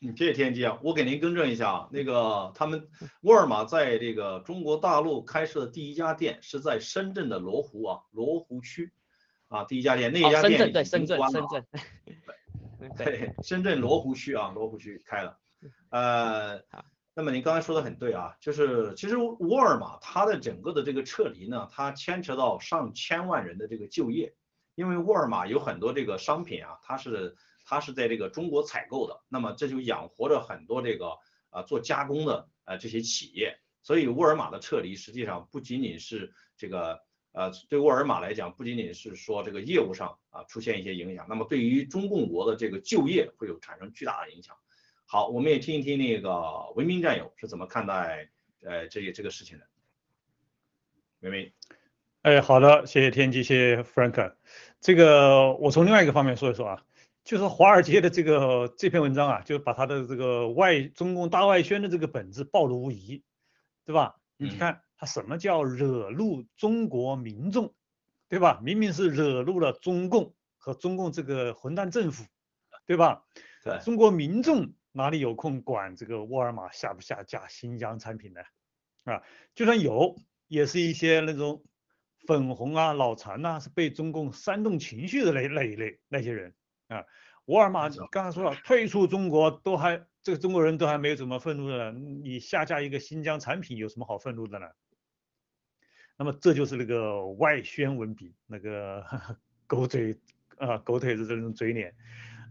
[0.00, 2.88] 嗯，谢谢天机啊，我给您更正一下啊，那个他们
[3.22, 8.92] 沃尔玛在这个中国大陆开设的第一家店是在深圳的罗湖啊，罗湖区
[9.48, 11.40] 啊，第一家店，那一家店已经关了。
[11.40, 11.66] 深圳，深圳，
[12.96, 15.38] 对，对，深圳罗湖区啊，罗湖区开了，
[15.90, 16.62] 呃。
[17.18, 24.32] 那么您刚才说的很对啊，就是其实沃尔玛它的整个的这个撤离呢，它牵扯到上千万人的这个就业，
[24.76, 31.18] 因为沃尔玛有很多这个商品啊，它是它是在这个中国采购的，那么这就养活着很多这个
[31.50, 37.00] 啊做加工的呃这些企业，所以沃尔玛的撤离实际上不仅仅是这个
[37.32, 44.56] 呃对沃尔玛来讲，不仅仅是说这个业务上啊出现一些影响，那么对于中共国的这个就业会有产生巨大的影响。
[45.10, 48.28] 好，我们也听一听那个文明战友是怎么看待
[48.62, 49.64] 呃这个这个事情的。
[51.20, 51.50] 文明，
[52.20, 54.34] 哎，好的，谢谢天机，谢谢 Frank。
[54.82, 56.84] 这个我从另外一个方面说一说啊，
[57.24, 63.24] 就是华尔街的这个这篇文章啊，就把他的这个外中共大外宣的这个本质暴露无遗，
[63.86, 64.20] 对吧？
[64.36, 67.72] 你看他什么叫惹怒中国民众，
[68.28, 68.60] 对吧？
[68.62, 72.26] 明明是惹怒了中共和中共这个混蛋政府，
[72.84, 73.24] 对吧？
[73.64, 74.74] 对，中国民众。
[74.98, 78.40] 哪里有空管这个沃尔玛下不下架新疆产品呢？
[79.04, 79.22] 啊，
[79.54, 80.16] 就算有，
[80.48, 81.64] 也是一些那种
[82.26, 86.52] 粉红啊、脑残呐，是被中共煽动情绪的那那一类那些人
[86.88, 87.04] 啊。
[87.44, 94.66] 沃尔玛刚才说了，退出中国都还这个中国人都还没有怎么愤怒的，你下架一个新疆产品有什么好愤怒的呢？
[96.16, 99.04] 那么这就是那个外宣文笔，那个
[99.68, 100.18] 狗嘴
[100.56, 101.94] 啊、狗腿子这种嘴脸。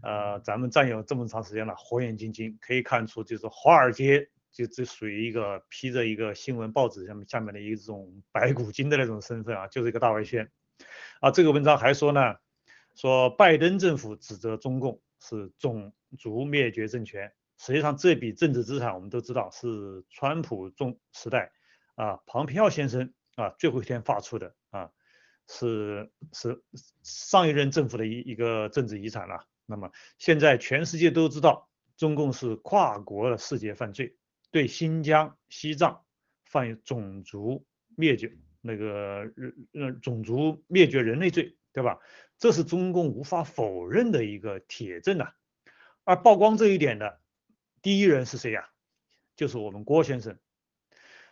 [0.02, 10.50] 呃，咱们战友这么长时间了，火眼金睛可以看出，就是华尔街就只属于一个披着一个新闻报纸下面下面的一种白骨精的那种身份啊，就是一个大外宣
[11.20, 12.36] 啊，这个文章还说呢，
[12.94, 21.50] 说拜登政府指责中共是种族灭绝政权，实际上这笔政治资产我们都知道是川普中时代
[21.96, 24.90] 啊，庞皮奥先生啊最后一天发出的啊，
[25.48, 26.62] 是是
[27.02, 29.44] 上一任政府的一一个政治遗产了。
[29.70, 34.16] 那么现在全世界都知道，中共是跨国的世界犯罪，
[34.50, 36.02] 对新疆、西藏
[36.46, 39.30] 犯种族灭绝那个
[39.74, 41.98] 呃种族灭绝人类罪，对吧？
[42.38, 45.32] 这是中共无法否认的一个铁证呐。
[46.04, 47.20] 而曝光这一点的
[47.82, 48.70] 第一人是谁呀？
[49.36, 50.38] 就是我们郭先生。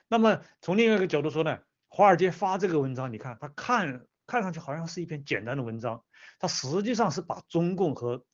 [0.09, 6.05] 那么从另外一个角度说呢，华尔街发这个文章，你看他看看上去好像是一篇简单的文章。
[6.39, 8.25] 它实际上是把中共和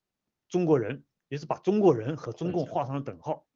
[0.49, 3.47] 中国人，也是把中国人和中共画上了等号，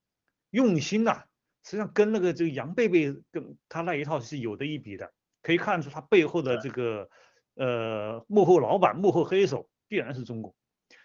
[0.51, 1.25] 用心呐，
[1.65, 7.11] 实际上跟那个这个杨贝贝跟他那一套是有的一比的，可以看出他背后的这个
[7.55, 10.55] 呃幕后老板、幕后黑手必然是中共，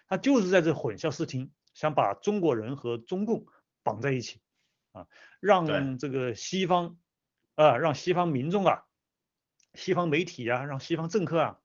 [0.06, 3.46] 他就是在这混淆视听，想把中国人和中共
[3.82, 4.40] 绑在一起
[4.92, 5.06] 啊，
[5.40, 6.96] 让这个西方
[7.54, 8.84] 啊，让西方民众啊，
[9.74, 11.58] 西方媒体啊，让西方政客啊。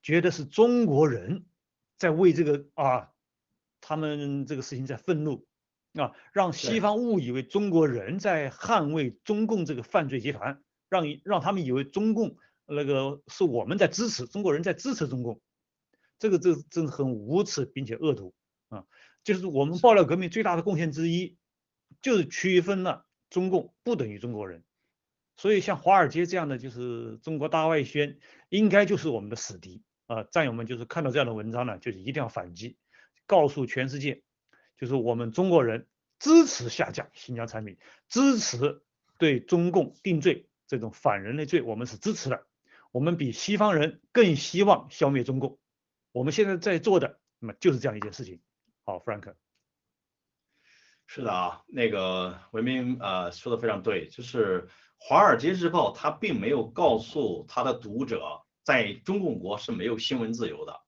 [0.00, 1.44] 觉得是中国人
[1.96, 3.10] 在为这个啊，
[3.80, 5.44] 他们这个事情在愤怒
[5.94, 15.40] 啊，让西方误以为中国人在捍卫中共这个犯罪集团，让让他们以为中共那个是我们在支持中国人在支持中共，
[16.20, 18.32] 这个这真的很无耻并且恶毒
[18.68, 18.84] 啊！
[19.24, 21.36] 就是我们爆料革命最大的贡献之一，
[22.00, 24.62] 就是区分了中共不等于中国人，
[25.38, 28.18] 所以像华尔街这样的就是中国大外宣，
[28.50, 29.82] 应该就是我们的死敌。
[30.08, 32.78] 啊，战友们就是看到这样的文章呢，就是一定要反击，
[33.26, 34.22] 告诉全世界，
[34.78, 35.86] 就是我们中国人
[36.18, 37.76] 支持下架新疆产品，
[38.08, 38.82] 支持
[39.18, 42.46] 对中共定罪这种反人类罪，我们是支持的。
[42.90, 45.58] 我们比西方人更希望消灭中共。
[46.10, 48.40] 我们现在在做的，那么就是这样一件事情。
[48.84, 49.34] 好，Frank，
[51.06, 54.62] 是的啊，那个文明呃说的非常对，就是
[54.98, 58.42] 《华尔街日报》它并没有告诉他的读者。
[58.64, 60.78] 在中共国是没有新闻自由的，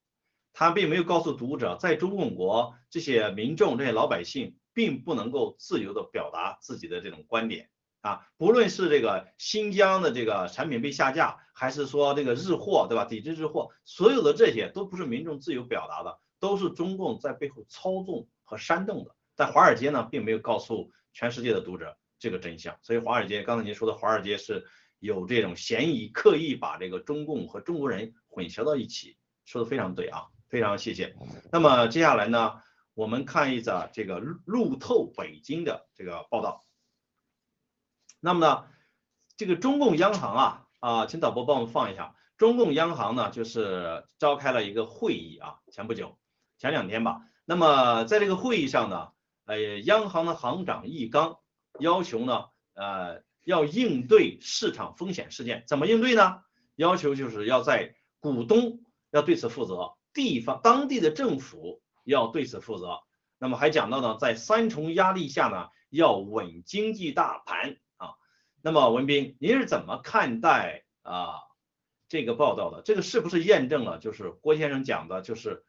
[0.53, 7.71] 他并没有告诉读者，在中共国这些民众、这些老百姓并不能够自由的表达自己的这种观点
[8.03, 13.07] 啊，不论是这个新疆的这个产品被下架，还是说这个日货，对吧？
[13.07, 19.15] 抵制日货，所有的这些都不是民众自由表达的，都是中共在背后操纵和煽动的。
[19.37, 24.65] 但华尔街呢，并没有告诉全世界的读者这个真相，所以华尔街刚才您说的华尔街是。
[25.03, 31.17] 有这种嫌疑，刻意把这个中共和中国人混淆到一起，说的非常对啊，非常谢谢。
[31.51, 32.61] 那么接下来呢，
[32.93, 36.63] 我们看一则这个路透北京的这个报道。
[38.21, 38.67] 那么呢，
[39.39, 42.15] 这个中共央行啊啊，请导播帮我们放一下。
[42.37, 46.19] 中共央行呢，就是召开了一个会议啊，前不久，
[46.59, 47.23] 前两天吧。
[47.47, 49.13] 那么在这个会议上呢，
[49.47, 51.39] 呃，央行的行长易纲
[51.81, 53.23] 要求呢，呃。
[53.47, 56.43] 要应对市场风险事件，怎么应对呢？
[56.77, 63.01] 要求就是要在股东要对此负责，地方当地的政府要对此负责。
[63.39, 68.13] 那么还讲到呢，在三重压力下呢，要稳经济大盘啊。
[68.61, 71.41] 那么文斌，您是怎么看待啊
[72.11, 72.83] 这个报道的？
[72.83, 75.65] 这个是不是验证了就是郭先生讲的，就是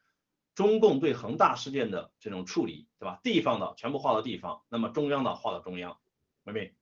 [0.54, 3.18] 中共对恒大事件的这种处理，对吧？
[3.22, 5.96] 地方的全部划到地方，那么中央的划到中央，
[6.44, 6.72] 文斌。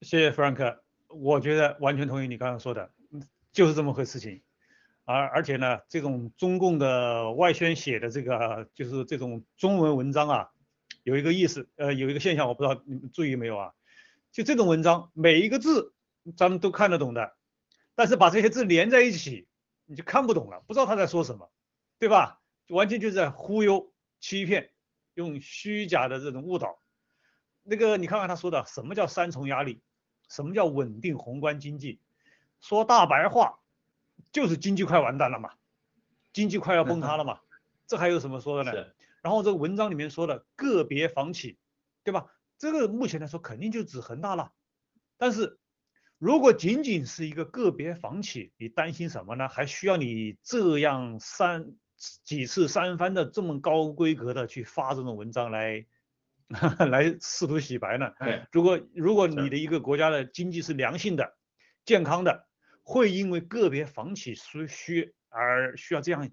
[0.00, 2.92] 谢谢 Frank，我觉得完全同意你刚刚说的，
[3.52, 4.42] 就是这么回事情。
[5.04, 10.50] 而而且呢，这种中共的外宣写的这个就是这种中文文章啊，
[11.02, 13.74] 有一个意思，呃，有一个现象，我不知道你们注意没有啊？
[14.32, 15.94] 就这种文章，每一个字
[16.36, 17.36] 咱们都看得懂的，
[17.94, 19.46] 但是把这些字连在一起，
[19.86, 21.50] 你就看不懂了，不知道他在说什么，
[21.98, 22.40] 对吧？
[22.68, 24.72] 完全就是在忽悠、欺骗，
[25.14, 26.79] 用虚假的这种误导。
[27.62, 29.80] 那个你看看他说的，什么叫三重压力？
[30.28, 32.00] 什么叫稳定宏观经济？
[32.60, 33.58] 说大白话，
[34.32, 35.50] 就是经济快完蛋了嘛，
[36.32, 37.40] 经济快要崩塌了嘛，
[37.86, 38.72] 这还有什么说的呢？
[39.22, 41.58] 然后这个文章里面说的个别房企，
[42.04, 42.32] 对吧？
[42.58, 44.52] 这个目前来说肯定就指恒大了。
[45.18, 45.58] 但是
[46.18, 49.48] 如果仅仅是一个个别房企，你担心什么呢？
[49.48, 51.72] 还需要你这样三
[52.22, 55.86] 几次三番的这么高规格的去发这种文章来？
[56.90, 58.12] 来试图洗白呢？
[58.52, 61.36] 如果如果你的一个国家的经济是良性的、
[61.84, 62.48] 健康的，
[62.82, 66.28] 会因为个别房企需需而需要这样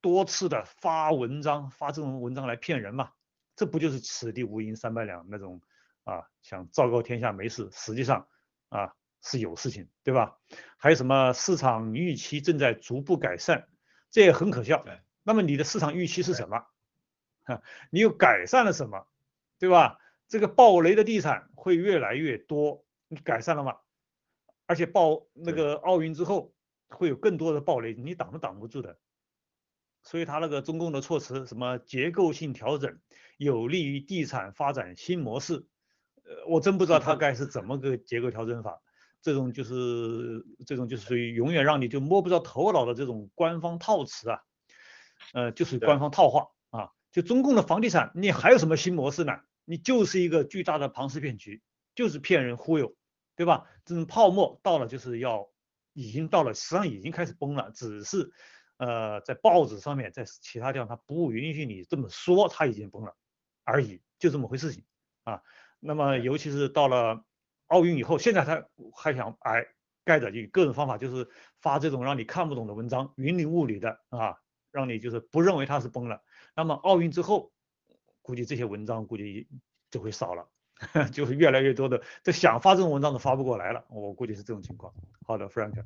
[0.00, 3.10] 多次的发文章、发这种文章来骗人嘛？
[3.56, 5.60] 这不就是此地无银三百两那种
[6.04, 6.22] 啊？
[6.42, 8.28] 想昭告天下没事，实际上
[8.68, 10.38] 啊是有事情，对吧？
[10.78, 13.66] 还有什么市场预期正在逐步改善，
[14.10, 14.84] 这也很可笑。
[15.24, 16.64] 那么你的市场预期是什么？
[17.44, 19.06] 哈， 你又改善了什么？
[19.60, 19.98] 对吧？
[20.26, 23.76] 这个暴雷的地产会越来越多，你改善了吗？
[24.66, 26.54] 而且暴那个奥运之后
[26.88, 28.98] 会有更多的暴雷，你挡都挡不住的。
[30.02, 32.98] 所以他那个中共的措辞，什么结构性调整，
[33.36, 35.66] 有利于地产发展新模式，
[36.24, 38.80] 呃，我真不知道他该是怎么个结构调整法。
[39.20, 44.40] 这种就是这种就是属于永远让你就摸不着头脑的这种官方套词啊，
[45.34, 46.88] 呃，就是官方套话啊。
[47.12, 49.32] 就中共的房地产，你还有什么新模式呢？
[49.70, 51.62] 你就是一个巨大的庞氏骗局，
[51.94, 52.96] 就是骗人忽悠，
[53.36, 53.70] 对吧？
[53.84, 55.48] 这种泡沫到了就是要
[55.92, 58.32] 已经到了，实际上已经开始崩了，只是
[58.78, 63.16] 呃在报纸上面，在其他地方他不允许你这么说，它已经崩了
[63.62, 64.84] 而已，就这么回事情
[65.22, 65.42] 啊。
[65.78, 67.24] 那么尤其是到了。
[67.70, 69.64] 奥运以后，现在他还想哎
[70.04, 71.28] 盖着以各种方法，就是
[71.60, 74.34] 发这种让你看不懂的文章，云里雾里的啊，
[74.72, 76.20] 让你就是不认为它是崩了。
[76.56, 77.52] 那么奥运之后，
[78.22, 79.48] 估计这些文章估计
[79.90, 80.48] 就会少了，
[81.12, 83.84] 就是越来越多的，这想发这种文章都发不过来了。
[83.88, 84.92] 我估计是这种情况。
[85.26, 85.84] 好的，Frank。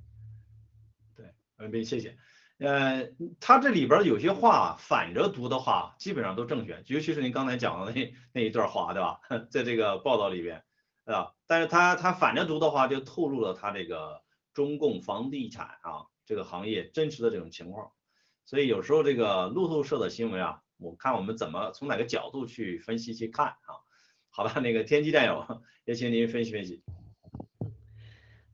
[1.15, 2.17] 对，文斌，谢谢。
[2.59, 3.09] 呃，
[3.41, 9.21] 他这里边有些话反着读的话，基本上都正确，尤其是您刚才讲的那那一段话，对吧？
[9.51, 10.63] 在这个报道里边。
[11.07, 11.35] 对吧？
[11.47, 14.23] 但是他他反着读的话，就透露了他这个
[14.55, 17.93] 中共房地产啊这个行业真实的这种情况。
[18.47, 23.81] 所以有时候这个路透社的新闻啊，我看我们怎么从哪个角度去分析去看啊？
[24.31, 26.83] 好吧，那个天机战友也请您分析分析。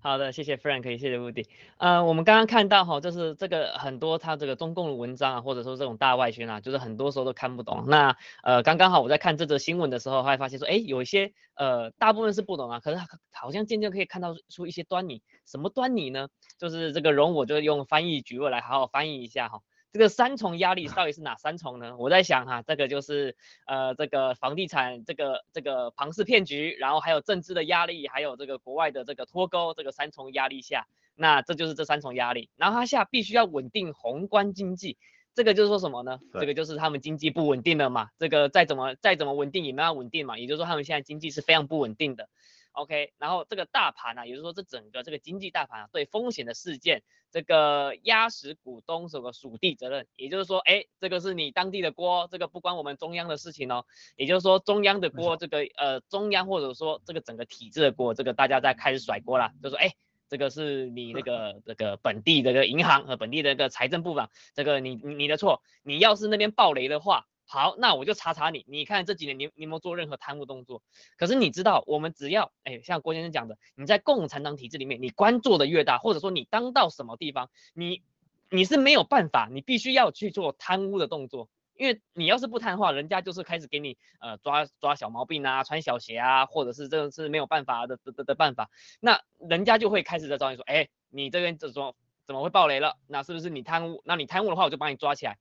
[0.02, 1.46] 好的，谢谢 Frank，谢谢 Woody。
[1.76, 7.84] 呃，我们刚刚看到哈，就是这个很多他这个中共的文章啊，或者说这种大外宣啊，就是很多时候都看不懂。
[7.86, 12.98] 那呃，刚刚好我在看这则新闻的时候，还发现说，哎，有一些呃，大部分是不懂啊，可是
[13.32, 15.22] 好像渐渐可以看到出一些端倪。
[15.44, 16.28] 什么端倪呢？
[16.58, 19.60] 就是这个容我就用翻译举例来好好翻译一下哈。
[19.92, 21.96] 这个三重压力到底是哪三重呢？
[21.96, 23.36] 我在想哈，这个就是
[23.66, 30.86] 呃这个房地产这个这个庞氏骗局，然后还有政治的压力，还有这个国外的这个脱钩，这个三重压力下，
[31.16, 32.50] 那这就是这三重压力。
[32.56, 34.96] 然后它下必须要稳定宏观经济，
[35.34, 36.20] 这个就是说什么呢？
[36.34, 38.10] 这个就是他们经济不稳定了嘛。
[38.16, 42.28] 这个再怎么再怎么稳定也没有稳定嘛，也就是说他们现在经济是非常不稳定的。
[42.72, 53.84] OK，然后这个大盘呢，也就是说这整个这个经济大盘啊，对风险的事件，这个压实股东什么属地责任，也就是说，哎，这个是你当地的锅，这个不关我们中央的事情哦。
[54.16, 59.92] 也就是说，中央的锅，这个呃中央或者说这个整个体制的锅，这个大家在开始甩锅了，就说，哎，
[60.28, 67.26] 这个是你那个这个本地这个银行和本地的这个财政部长，这个你你的错，你要是那边暴雷的话。
[67.52, 70.84] 好，那我就查查你，你看这几年你你有没有做任何贪污动作？
[71.16, 78.04] 可是你知道，我们只要，哎，像郭先生讲的，你在共产党体制里面，你官做的越大，或者说你当到什么地方，你
[78.50, 88.70] 你是没有办法，你必须要去做贪污的动作，因为你要是不贪的话，人家就是开始给你呃抓抓小毛病啊，穿小鞋啊，或者是这个是没有办法的的的办法，
[89.00, 91.96] 那人家就会开始在找你说，哎，你这边怎么
[92.28, 92.96] 怎么会爆雷了？
[93.08, 94.02] 那是不是你贪污？
[94.04, 95.36] 那你贪污的话，我就把你抓起来，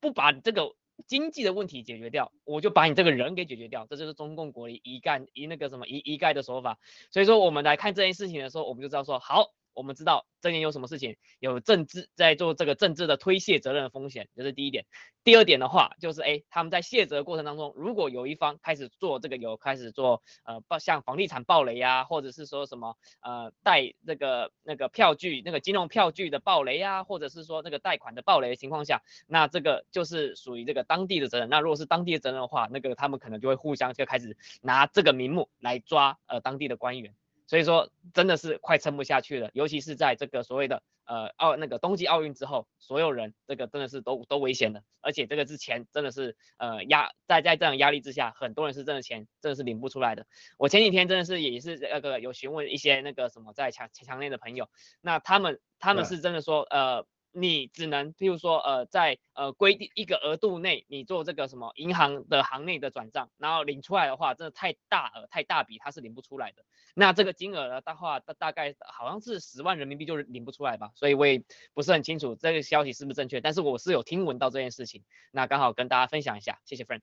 [0.00, 0.74] 不把这个。
[1.06, 6.78] 经济的问题解决掉，我就把你这个人给解决掉，这就是中共国一干一那个什么一一概的说法。
[7.10, 9.52] 所以说我们来看这件事情的时候，我们就知道说好。
[9.78, 14.86] 我们知道这边有什么事情，有政治在做这个政治的推卸责任的风险，这是第一点。
[15.22, 31.48] 第二点的话，就是哎，他们在卸责过程当中，如果有一方开始做这个，有开始做呃，像房地产暴雷啊，或者是说什么呃贷那个那个票据那个金融票据的暴雷啊，或者是说那个贷款的暴雷的情况下，那这个就是属于这个当地的责任。
[31.48, 37.14] 那如果是当地的责任的话，那个他们可能就会互相就开始拿这个名目来抓呃当地的官员。
[37.48, 50.26] 所以说真的是快撑不下去了，尤其是在这个所谓的呃奥那个冬季奥运之后，所有人这个真的是都都危险了，而且这个之前真的是呃压在在这样压力之下，很多人是真的钱真的是领不出来的。
[50.58, 54.68] 我前几天真的是也是那个有询问一些那个什么在强强内的朋友，
[55.00, 57.06] 那他们他们是真的说呃。
[57.30, 66.64] 你只能，譬如说，呃，在呃规定一个额度内，你做这个什么银行的行内的转账，然后领出来的话，真的太大额、太大笔，它是领不出来的。
[66.94, 77.02] 那这个金额的话，大大概好像是十万人民币就领不出来吧，所以我也不是很清楚这个消息是不是正确，但是我是有听闻到这件事情，那刚好跟大家分享一下，谢谢 Frank。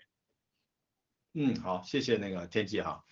[1.33, 3.03] 嗯，好，谢谢那个天机哈，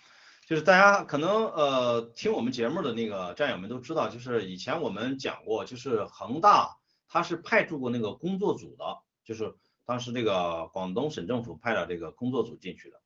[0.46, 6.76] 就是大家可能呃听我们节目的那个战友们都知道，就是以前我们讲过，就是恒大。
[7.14, 9.54] 他是派驻过那个工作组的，就是
[9.84, 13.00] 当时这个广东省政府派了这个工作组进去的，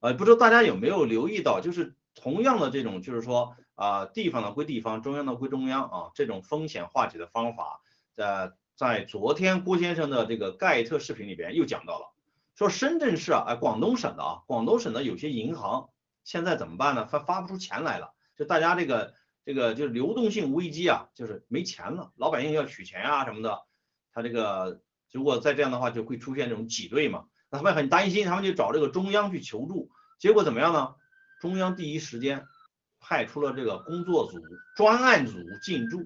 [0.00, 7.82] 呃，不知道大家有没有留意到，就是同样的这种，就是说，啊地方的归地方，中央的归中央啊，这种风险化解的方法，
[8.14, 12.06] 在在昨天郭先生的这个盖特视频里边又讲到了，
[12.54, 15.90] 说深圳市啊，哎广东省的啊，广东省的有些银行
[16.24, 17.04] 现在怎么办呢？
[17.04, 19.12] 发发不出钱来了，就大家这个
[19.44, 23.62] 这个就是流动性危机啊，就是没钱了，老百姓要取钱啊什么的，
[24.12, 24.80] 他这个
[25.10, 30.94] 如果再这样的话，就会出现这种挤兑嘛，那他们很担心，他们就找这个中央去求助，结果怎么样呢？
[31.40, 32.46] 中央第一时间
[33.00, 34.38] 派出了这个工作组、
[34.76, 36.04] 专案组进驻。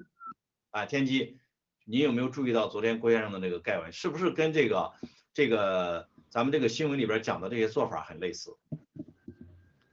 [0.71, 1.39] 啊，天机，
[1.87, 4.93] 你有没有注意到昨天郭先生的那个盖文，是不是跟这个
[5.33, 8.55] 这个咱们这个新闻里边讲的这些做法很类似？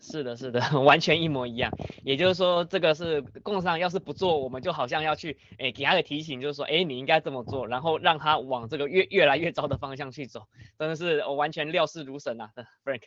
[0.05, 1.71] 是的，是的， 完全一模一样。
[2.03, 10.47] 也就是说，这个是工商要是不做，我们就好像要去诶给他个提醒，就是说，诶你应该这么做，然后让他往这个越越来越糟的方向去走。
[10.77, 12.51] 真的是我完全料事如神啊
[12.83, 13.03] ，Frank。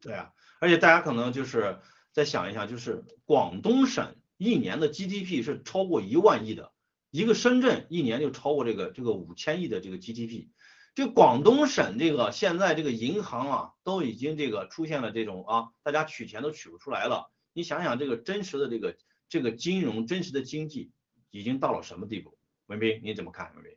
[0.00, 0.32] 对啊。
[0.58, 1.80] 而且大家可能就是
[2.12, 6.72] 再想一下，就是广东省一年的 GDP 是超过一万亿的，
[7.10, 10.48] 一个深圳一年就超过这个这个五千亿的这个 GDP。
[10.96, 17.30] 这广东省这个现在这个银行啊，都已经这个出现了这种啊，大家取钱都取不出来了。
[17.52, 18.96] 你想想这个真实的这个
[19.28, 20.90] 这个金融真实的经济
[21.30, 22.38] 已经到了什么地步？
[22.68, 23.54] 文斌你怎么看？
[23.54, 23.76] 文斌？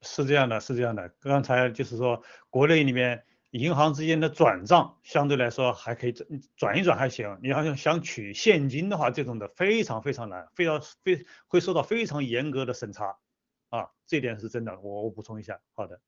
[0.00, 1.10] 是这样的，是这样的。
[1.20, 3.22] 刚才就是说国内里面。
[3.52, 13.16] 银行之间的转账相对来说还可以转转一转还行，你好像想取现金的话，这种的非常非常难，非常非会受到非常严格的审查
[13.68, 14.78] 啊，这点是真的。
[14.80, 16.00] 我我补充一下，好的，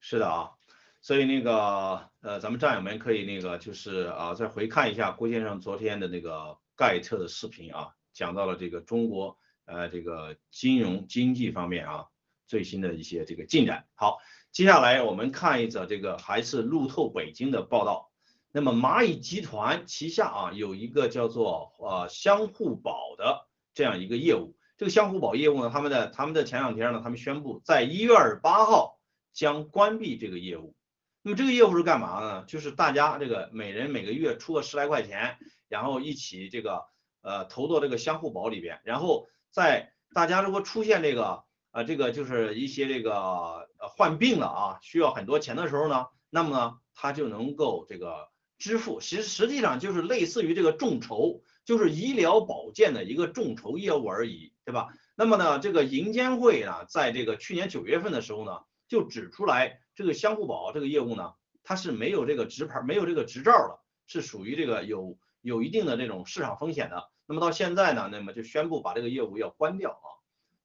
[0.00, 0.52] 是的啊，
[1.00, 12.06] 所以那个呃，咱们战友们可以那个就是啊，再回看一下郭先生昨天的那个盖特的视频啊，讲到了这个中国呃这个金融经济方面啊
[12.46, 13.86] 最新的一些这个进展。
[13.94, 14.18] 好。
[14.50, 18.10] 接下来我们看一则这个还是路透北京的报道。
[18.50, 24.56] 那么蚂蚁集团旗下啊有一个叫做呃相互保的这样一个业务。
[24.78, 28.98] 这个相互保业务呢，他们的他们的前两天呢，他们宣布在一月二十八号
[29.34, 30.74] 将关闭这个业务。
[31.20, 32.44] 那么这个业务是干嘛呢？
[32.46, 35.36] 就是大家这个每人每个月出个十来块钱，
[35.68, 36.84] 然后一起这个
[37.20, 41.44] 呃投到这个相互保里边，然后在大家如果出现这个。
[41.70, 54.88] 啊，这个就是一些这个呃患病了啊，需要很多钱的时候呢，那么呢，他就能够这个支付，实实际上就是类似于这个众筹，就是医疗保健的一个众筹业务而已，对吧？
[55.14, 61.32] 那么呢，这个银监会呢，在这个去年九月份的时候呢，就指出来这个相互保这个业务呢，
[61.64, 67.08] 它是没有这个执牌，没有这个执照的，是属于这个有有一定的这种市场风险的。
[67.24, 70.08] 那么到现在呢，那么就宣布把这个业务要关掉啊。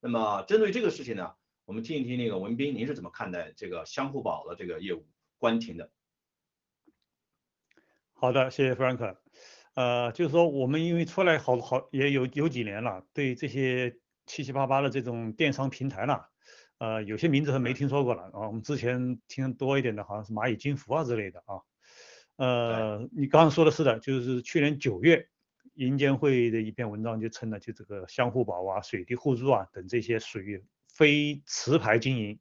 [0.01, 1.32] 那么针对这个事情呢，
[1.64, 5.89] 我们听一听那个文斌，您是怎么看待这个相互保的这个业务关停的？
[8.16, 9.16] 好的，谢谢 Frank。
[9.76, 16.20] 呃，就是说我们因为出来好好也有有几年了，对这些七七八八的这种电商平台呢，
[16.78, 18.48] 呃，有些名字还没听说过了啊。
[18.48, 21.62] 我们之前听多一点的，好像是蚂蚁金服啊之类的啊。
[22.38, 25.28] 呃，你刚刚说的是的，就是去年九月。
[25.76, 32.40] 银监会的一篇文章就称了，就这个相互保啊、水滴互助啊等这些属于非持牌经营，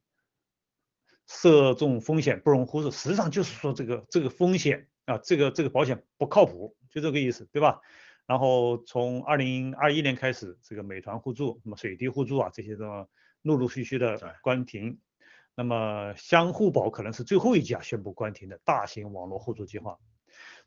[1.25, 2.91] 涉重风险不容忽视。
[2.91, 7.81] 实际上就是说这个这个风险啊，这个这个保险不靠谱，就这个意思，对吧？
[8.27, 13.09] 然后从二零二一年开始，这个美团互助、什么水滴互助啊这些都
[13.41, 14.99] 陆陆续续的关停。
[15.55, 19.97] 那么相互保可能是最后一家宣布关停的大型网络互助计划。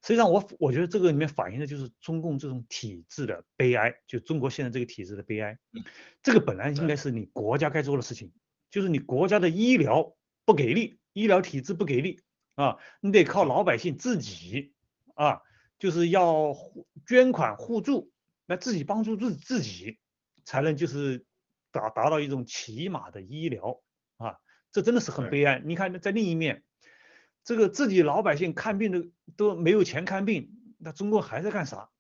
[0.03, 5.59] 实际上，我我觉得这个里面反映的就是中共这种体制的悲哀，就中国现在这个体制的悲哀。
[6.22, 8.33] 这个本来应该是你国家该做的事情，
[8.70, 10.14] 就是你国家的医疗
[10.45, 12.20] 不给力，医疗体制不给力
[12.55, 14.74] 啊，你得靠老百姓自己
[15.14, 15.41] 啊，
[15.79, 16.55] 就是要
[17.07, 18.11] 捐款互助，
[18.47, 19.99] 来自己帮助自自己，
[20.45, 21.24] 才能就是
[21.70, 23.81] 达达到一种起码的医疗
[24.16, 24.39] 啊，
[24.72, 25.62] 这真的是很悲哀。
[25.64, 26.62] 你看，在另一面。
[27.45, 31.91] 这个自己老百姓看病的都没有钱看病，那中国还在干啥？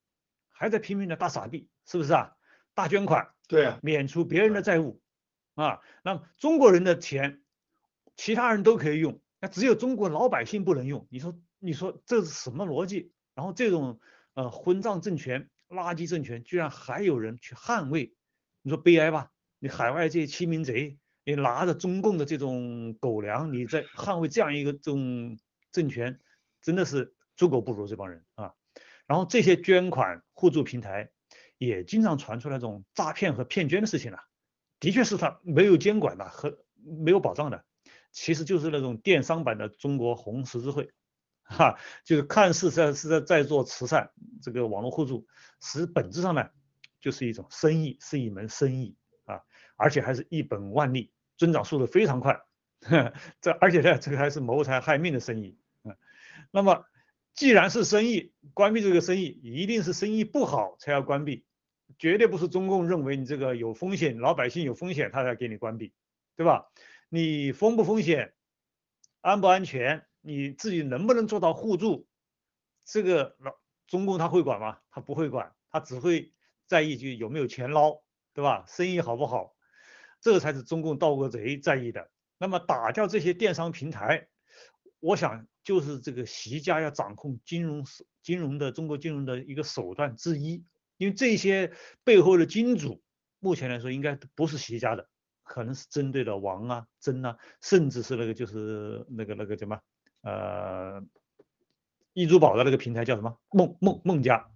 [0.48, 2.32] 还在拼命的大傻逼，是不是啊？
[2.74, 5.00] 大捐款，对啊，免除别人的债务
[5.54, 5.78] 啊。
[6.02, 7.42] 那中国人的钱，
[8.16, 11.06] 其他人都可以用，那只有中国老百姓不能用。
[11.10, 13.12] 你说，你说这是什么逻辑？
[13.36, 14.00] 然后这种
[14.34, 18.12] 呃混账政权、垃圾政权，居然还有人去捍卫？
[18.62, 19.30] 你说悲哀吧？
[19.60, 20.98] 你海外这些欺民贼。
[21.28, 25.36] 你拿着中共的这种狗粮，你在捍卫这样一个这种
[25.72, 26.20] 政权，
[26.62, 28.52] 真的是猪狗不如这帮人啊！
[29.08, 31.10] 然后这些捐款互助平台
[31.58, 34.20] 也经常传出那种诈骗和骗捐的事情了，
[34.78, 37.64] 的确是他没有监管的和没有保障的，
[38.12, 40.92] 其实就是那种电商版的中国红十字会
[41.48, 44.10] 哈，就是看似在是在在做慈善，
[44.42, 45.26] 这个网络互助，
[45.60, 46.50] 实本质上呢
[47.00, 49.42] 就是一种生意，是一门生意啊，
[49.76, 52.40] 而且还是一本万利，增长速度非常快，
[53.40, 55.96] 这而且呢这个还是谋财害命的生意，嗯，
[56.50, 56.84] 那么
[57.34, 61.44] 既然是生意，关闭这个生意一定是生意不好才要关闭，
[61.96, 65.92] 绝对不是中共认为你这个有风险，老百姓有风险他才给你关闭，
[66.34, 66.66] 对吧？
[67.08, 68.34] 你风不风险，
[69.20, 70.05] 安不安全？
[70.26, 72.08] 你自己能不能做到互助？
[72.84, 73.54] 这个老
[73.86, 74.78] 中共他会管吗？
[74.90, 76.32] 他不会管，他只会
[76.66, 78.00] 在意就有没有钱捞，
[78.34, 78.64] 对吧？
[78.66, 79.54] 生意好不好？
[80.20, 82.10] 这个才是中共盗国贼在意的。
[82.38, 84.26] 那么打掉这些电商平台，
[84.98, 87.86] 我想就是这个习家要掌控金融
[88.20, 90.64] 金融的中国金融的一个手段之一。
[90.96, 91.72] 因为这些
[92.02, 93.00] 背后的金主，
[93.38, 95.08] 目前来说应该不是习家的，
[95.44, 99.80] 可能是针对的王啊、曾啊，甚至是那个就是那个那个什么。
[100.26, 101.00] 呃，
[102.12, 103.38] 易珠宝的那个平台叫什么？
[103.52, 104.50] 梦梦梦家，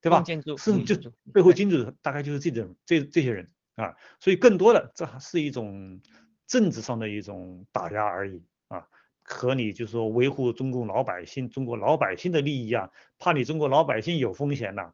[0.00, 0.22] 对吧？
[0.56, 6.00] 是就背后金主大概就是这种这这些人啊，所以更多的这还是一种
[6.46, 8.86] 政治上的一种打压而已啊，
[9.24, 14.92] 和你就是说维护中共老百姓、中国老百姓的利益啊，怕你中国老百姓有风险呐，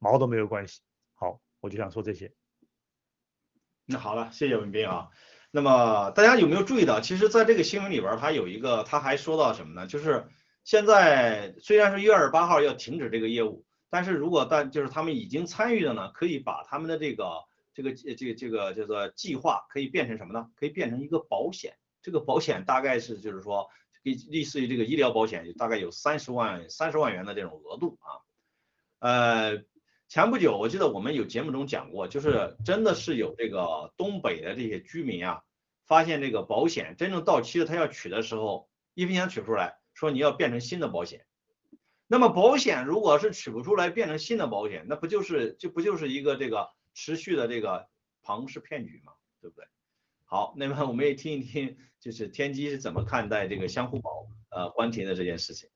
[0.00, 0.80] 毛都没有关系。
[1.14, 2.32] 好，我就想说这些。
[3.86, 5.10] 那好了，谢谢文斌啊。
[5.52, 9.86] 那么大家有没有注意到，其实在这个新闻里边，它有一个，他还说到什么呢？
[9.88, 10.26] 就是
[10.62, 17.44] 现在虽然是一月二十八号要停止这个业务，但是如果但就是他们已经参与的呢，可以把他们的这个
[17.74, 20.46] 这个这个这个叫做计划可以变成什么呢？
[20.54, 23.68] 可以变成一个保险，这个保险大概是就是说，
[24.04, 28.22] 类类似于这个医疗保险，大概有三十万三十万元的这种额度啊，
[29.00, 29.64] 呃。
[30.10, 35.44] 前不久，我记得我们有节目中讲过，就是真的是有这个东北的这些居民啊，
[35.86, 41.26] 发现这个保险真正到期了，他要取的时候，一分钱取不出来，说你要变成新的保险。
[42.08, 47.86] 那么保险如果是取不出来变成新的保险，那不就是就不就是一个这个持续的这个
[48.20, 49.64] 庞氏骗局嘛，对不对？
[50.24, 55.69] 好，那么我们也听一听，就是天机是怎么看待这个相互保呃关停的这件事情。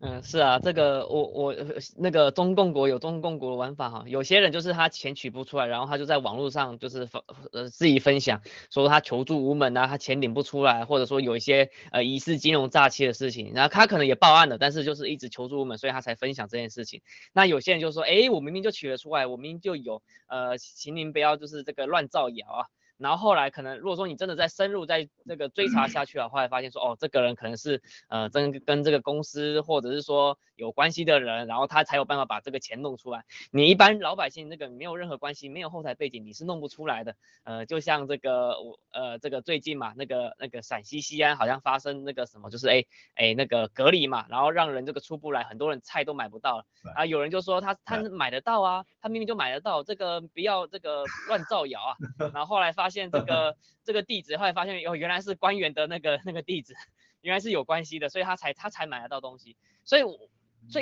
[0.00, 1.56] 嗯，是啊，这个我我
[1.96, 7.08] 那个中共国有中共国的玩法哈，有些人就是他钱取不出来，然后他就在网络上就是
[7.52, 17.00] 呃自己分享，说他求助无门啊，他钱领不出来，或者说有一些呃疑似金融诈欺的事情，然后他可能也报案了，但是就是一直求助无门，所以他才分享这件事情。
[17.32, 22.66] 那有些人就说，哎，我明明就取得出来，我明明就有，呃，请您不要就是这个乱造谣啊。
[22.96, 33.24] 然后后来可能，如果说你真的在深入在这个追查下去的话，发现说，哦，这个人可能是呃真跟这个公司或者是说有关系的人，然后他才有办法把这个钱弄出来。
[33.50, 37.14] 你一般老百姓那个没有任何关系，没有后台背景，你是弄不出来的。
[37.42, 42.84] 呃，就像这个我呃这个最近嘛，那个那个陕西西安好像发生那个什么，就是哎
[43.16, 46.64] 哎那个隔离嘛，然后让人这个出不来，很多人菜都买不到了。
[46.94, 51.96] 啊，有人就说他他买得到啊，他明明就买得到，这个不要这个乱造谣啊。
[52.32, 52.88] 然后后来发。
[52.94, 56.76] 现这个这个地址，后来发现哦，原来是官员的那个那个地址，
[57.22, 59.56] 原来是有关系的，所以他才他才买得到东西。
[59.84, 60.28] 所以，所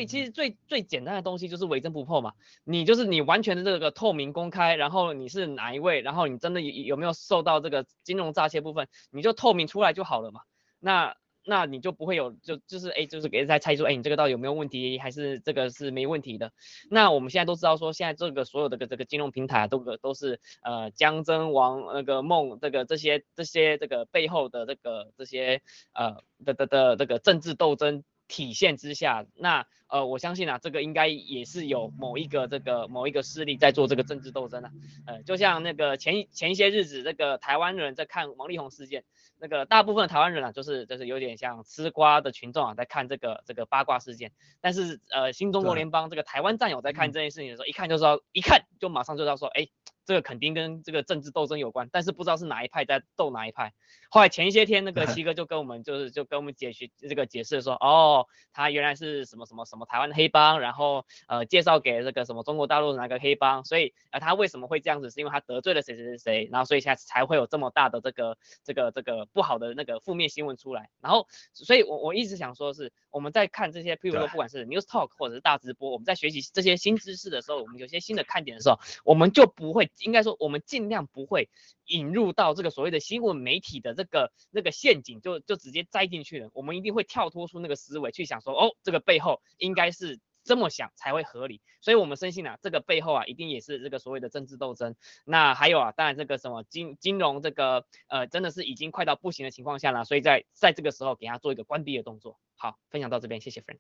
[0.01, 2.33] 以其实最最简单的东西就是伪真不破嘛。
[2.65, 10.43] 你就是你完全的这个透明公开，然后你是哪一位，然后你真的有有没有受到这个金融诈骗部分，你就透明出来就好了嘛。
[10.81, 11.17] 那。
[11.45, 16.53] 那你就不会有就就是哎，就是给人家猜出哎，你这个到底有没有问题，还是这个是没问题的？
[16.89, 25.63] 那我们现在都知道说，现在这个所有的这个金融平台都个都是呃江真王那个梦这个这些这些这个背后的这个这些
[25.95, 34.71] 呃的的的这个政治斗争体现之下，那呃我相信啊，这个应该也是有某一个这个某一个势力在做这个政治斗争啊，
[35.07, 39.05] 呃就像那个前前一些日子这个台湾人在看王力宏事件。
[39.39, 44.31] 那个大部分台湾人啊，就是就是有点像吃瓜的群众啊，在看这个这个八卦事件。
[44.61, 49.67] 但是呃，新中国联邦这个台湾战友在看这件事情的时候，一看就知道，一看就马上就知道说，哎。
[50.05, 53.73] 这个肯定跟这个政治斗争有关，但是不知道是哪一派在斗哪一派。
[54.11, 70.91] 后来前一些天，那个 七哥就跟我们就是就跟我们解释这个解释说，哦，他原来是什么什么什么台湾的黑帮，然后呃介绍给这个什么中国大陆的哪个黑帮，所以呃他为什么会这样子，是因为他得罪了谁谁谁谁，然后所以现在才会有这么大的这个这个这个不好的那个负面新闻出来。
[71.01, 79.91] 然后所以我我一直想说是我们在看这些，譬如说不管是 news talk 或者是大直播，我们在学习这些新知识的时候，我们有些新的看点的时候，我们就不会。
[80.01, 81.49] 应该说，我们尽量不会
[81.87, 86.51] 引入到这个所谓的新闻媒体的这个那个陷阱，就就直接栽进去了。
[86.55, 91.61] 我们一定会跳脱出那个思维，去想说，哦，这个背后应该是这么想才会合理。
[91.81, 94.95] 所以我们深信啊，这个背后啊，一定也是这个所谓的政治斗争。
[95.25, 102.39] 那还有啊，当然这个什么金金融这个呃，真的是已经快到不行的情况下了，所以在在这个时候给他做一个关闭的动作。
[102.57, 103.79] 好，分享到这边，谢谢 Frank。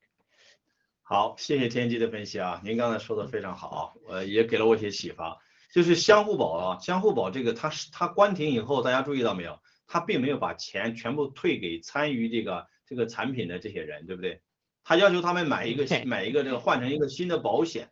[1.05, 5.39] 好，谢谢天机的分析啊，您刚才说的非常好，呃，也给了我一些启发。
[5.73, 9.59] 就是相互保啊，相互保这个，它是它关停以后，大家注意到没有？
[9.87, 14.43] 它并没有把钱全部退给参与这个这个产品的这些人，对不对？
[14.85, 17.91] 他要求他们买一个买一个这个换成一个新的保险。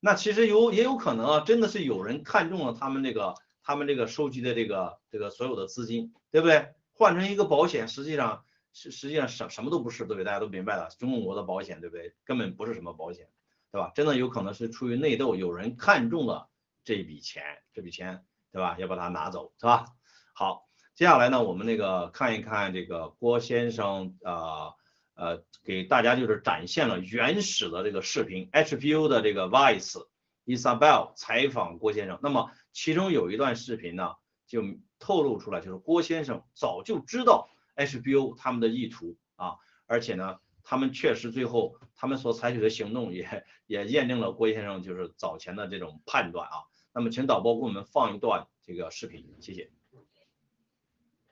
[0.00, 6.70] 那其实有也有可能啊，真的是有人看中了他们这个他们这个收集的这个这个所有的资金，对不对？
[6.92, 10.24] 换成一个保险，实际上实实际上什什么都不是，对不对？
[10.24, 12.12] 大家都明白了，中国的保险，对不对？
[12.24, 13.28] 根本不是什么保险，
[13.70, 13.92] 对吧？
[13.94, 16.48] 真的有可能是出于内斗，有人看中了。
[16.84, 18.76] 这笔钱，这笔钱，对吧？
[18.78, 19.86] 要把它拿走，是吧？
[20.34, 24.74] 好，接下来呢，我们那个看一看这个郭先生，呃
[25.14, 30.06] 呃，给大家就是展现了原始的这个视频，HBO 的这个 Vice
[30.46, 32.18] Isabel 采访郭先生。
[32.22, 34.14] 那么其中有一段视频呢，
[34.46, 34.62] 就
[34.98, 39.56] 透露出来，就是郭先生早就知道 HBO 他们的意图啊，
[39.86, 46.69] 而且呢，他们确实最后他们所采取的行动也也验证了郭先生就是早前的这种判断啊。
[46.92, 49.70] 那么，请导播给我们放一段这个视频，谢谢。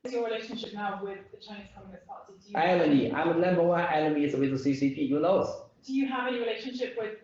[0.05, 2.33] Your relationship now with the Chinese Communist Party?
[2.55, 5.09] Enemy, I'm number one enemy is with the CCP.
[5.09, 5.45] You know.
[5.85, 7.19] Do you have any relationship with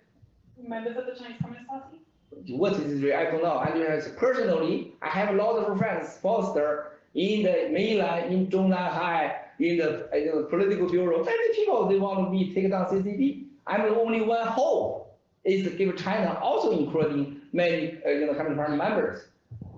[0.58, 2.00] members of the Chinese Communist Party?
[2.48, 3.14] What is it?
[3.14, 3.58] I don't know.
[3.58, 3.70] I
[4.18, 10.10] personally, I have a lot of friends, foster in the mainland, in Zhongnanhai, in the,
[10.12, 11.24] in the political bureau.
[11.24, 13.46] Many people they want me to take down CCP.
[13.66, 18.34] I'm the only one hope is to give China also including many uh, you know,
[18.34, 19.24] Communist Party members.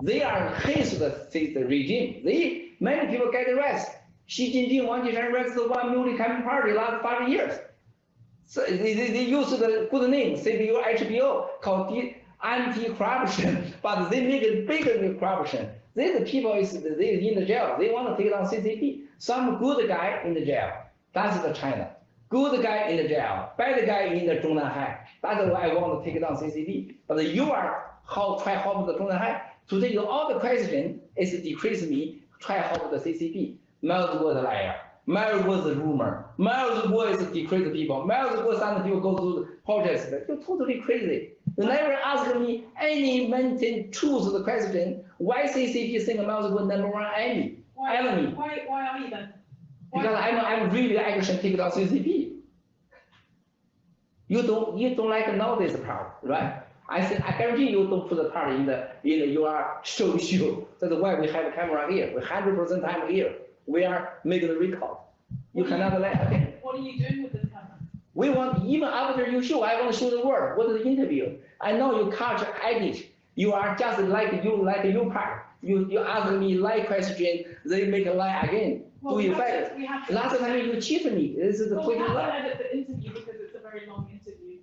[0.03, 2.23] They are against the, the regime.
[2.25, 3.95] They many people get arrested.
[4.27, 7.59] Xi Jinping, Wang Qishan arrested one newly Communist Party last five years.
[8.47, 11.97] So they, they, they use the good name, CBU, HBO, called
[12.43, 15.69] anti-corruption, but they make it bigger corruption.
[15.95, 17.77] These people is they in the jail.
[17.79, 19.03] They want to take down CCP.
[19.19, 20.73] Some good guy in the jail.
[21.15, 21.96] That's the China.
[22.29, 24.99] Good guy in the jail, bad guy in the Zhongnanhai.
[25.23, 26.97] That's why I want to take down CCP.
[27.07, 29.43] But you are how try help the Zhongnanhai.
[29.69, 33.57] Today, you all the question is decrease me, try help the CCP.
[33.83, 34.75] Miles was a liar.
[35.07, 36.27] Miles was a rumor.
[36.37, 38.05] Miles was decrease people.
[38.05, 40.07] Miles was some people go to politics.
[40.27, 41.31] You're totally crazy.
[41.57, 45.05] You never ask me any maintain truth the question.
[45.19, 47.61] Why CCP think Miles was number one enemy?
[47.75, 48.35] Why, enemy?
[48.35, 49.33] Why, why are you then?
[49.95, 52.16] Because I'm, I'm really action take down CCP.
[54.29, 56.63] You don't you don't like know this part, right?
[56.89, 60.17] I said I guarantee you don't put the part in the in the your show
[60.19, 60.67] show.
[60.81, 62.13] That's why we have a camera here.
[62.15, 63.35] We hundred percent time here.
[63.67, 64.97] We are making the record.
[65.55, 66.55] You what cannot let okay.
[66.63, 67.79] What are you doing with the camera?
[68.15, 70.59] We want even after you show, I want to show the world.
[70.59, 71.39] What is the interview?
[71.61, 73.07] I know you can't edit.
[73.35, 75.47] You are just like you like your part.
[75.63, 78.85] You you ask me like question, they make a lie again.
[79.03, 79.79] Well, Do you fact?
[80.11, 81.35] Last time you cheated me.
[81.37, 84.09] This is the well, we have to edit the interview because it's a very long
[84.11, 84.59] interview.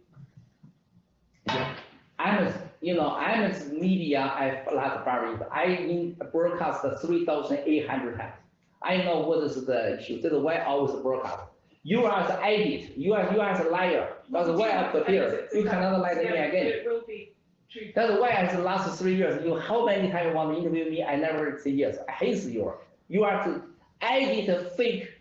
[2.23, 4.21] I'm, a, you know, I'm a media.
[4.21, 5.37] I like Barry.
[5.51, 8.33] I broadcast three thousand eight hundred times.
[8.81, 10.21] I know what is the issue.
[10.21, 11.43] That's why I always broadcast.
[11.83, 12.97] You are the edit.
[12.97, 14.13] You are you are the liar.
[14.31, 15.49] That's why I prepare.
[15.53, 16.67] You cannot lie to me again.
[16.67, 17.33] It will be
[17.69, 17.91] true.
[17.93, 19.43] That's why I the last three years.
[19.43, 21.03] You how many times you want to interview me?
[21.03, 21.97] I never say yes.
[22.07, 22.73] I hate you.
[23.09, 23.61] You are to
[24.01, 25.11] edit a fake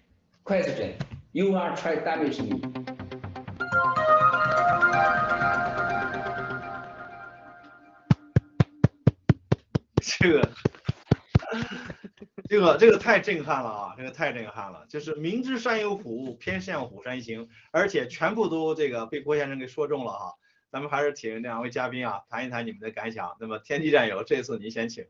[0.44, 0.94] question.
[1.32, 2.62] You are try to damage me.
[10.02, 10.50] 这个，
[12.48, 13.94] 这个，这个太震撼了啊！
[13.96, 20.34] 这个太震撼了，就是明知山有虎，偏向虎山行，而且全部都这个被郭先生给说中了哈。
[20.70, 23.36] 咱们还是请两位嘉宾啊谈一谈你们的感想。
[23.38, 25.06] 那么天地战友，这次您先请。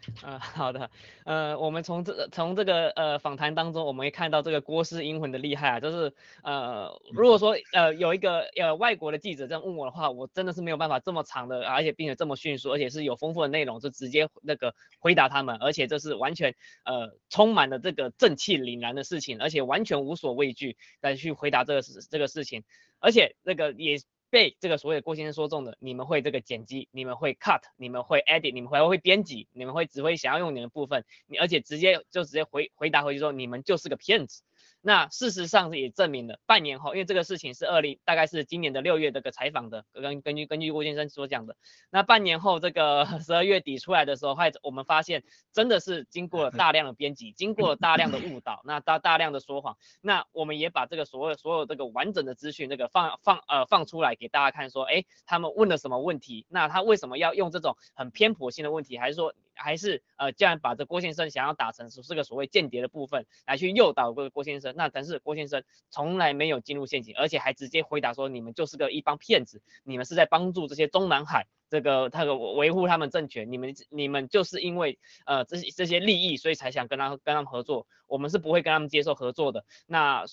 [0.22, 0.90] 呃，好的，
[1.24, 22.64] 呃，我们从这从这个呃访谈当中，我们会看到这个郭氏英魂的厉害啊，就是呃，如果说呃有一个呃外国的记者这样问我的话，我真的是没有办法这么长的，而且并且这么迅速，而且是有丰富的内容，就直接那个回答他们，而且这是完全呃充满了这个正气凛然的事情，而且完全无所畏惧来去回答这个事这个事情，
[23.00, 23.98] 而且那个也。
[24.30, 34.42] 被这个所谓的郭先生说中的，你们会这个剪辑，你们会 cut，你们会 edit，你们还会编辑，你们会只会想要用你的部分，你而且直接就直接回回答回去说你们就是个骗子，
[34.82, 41.56] 那事实上也证明了，半年后，因为这个事情是二零，大概是今年的六月这个采访的，根根据根据郭先生所讲的，
[41.90, 45.22] 那半年后这个 十二月底出来的时候，还我们发现
[45.52, 56.46] 真的是经过了大量的编辑，经过了大量的误导，那大大量的说谎，那我们也把这个所有所有这个完整的资讯，这个放放呃放出来给大家看，说，哎，他们问了什么问题？
[56.48, 58.96] 那他为什么要用这种很偏颇性的问题？
[58.96, 59.34] 还是说？
[59.60, 79.64] 还是呃，既然把这郭先生想要打成是这个所谓间谍的部分来去诱导郭郭先生，那但是郭先生从来没有进入陷阱，而且还直接回答说你们就是个一帮骗子，你们是在帮助这些中南海这个他的维护他们政权，你们你们就是因为呃这些这些利益，所以才想跟他跟他们合作，我们是不会跟他们接受合作的。
[79.86, 80.24] 那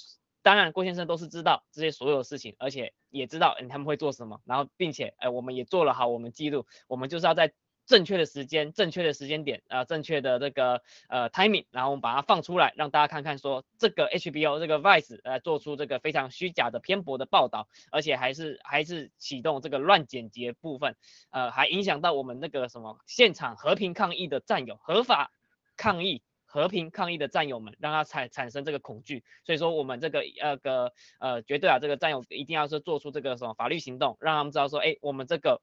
[0.41, 7.53] 当然郭先生都是知道这些所有事情，而且也知道嗯他们会做什么，然后并且哎我们也做了好我们记录，我们就是要在。
[7.87, 20.97] 正确的时间，正确的时间点，啊，正确的这个呃 timing，然后我们把它放出来，让大家看看说这个 HBO 这个 Vice 呃做出这个非常虚假的偏颇的报道，而且还是还是启动这个乱剪辑部分，
[21.31, 25.31] 呃，还影响到我们那个什么现场和平抗议的战友，合法
[25.77, 35.61] 抗议和平抗议的战友们，让他产产生这个恐惧，所以说我们这个呃个呃绝对啊这个战友一定要是做出这个什么法律行动，让他们知道说，哎，我们这个。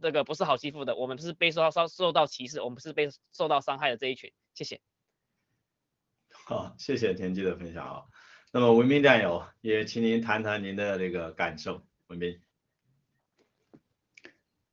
[0.00, 4.32] 这个不是好欺负的，我们是被受到受受到歧视，我们是被受到伤害的这一群。
[4.54, 4.80] 谢谢。
[6.46, 8.02] 好，谢谢田鸡的分享啊。
[8.52, 11.82] 那么文斌战友也请您谈谈您的这个感受。
[12.08, 12.40] 文斌。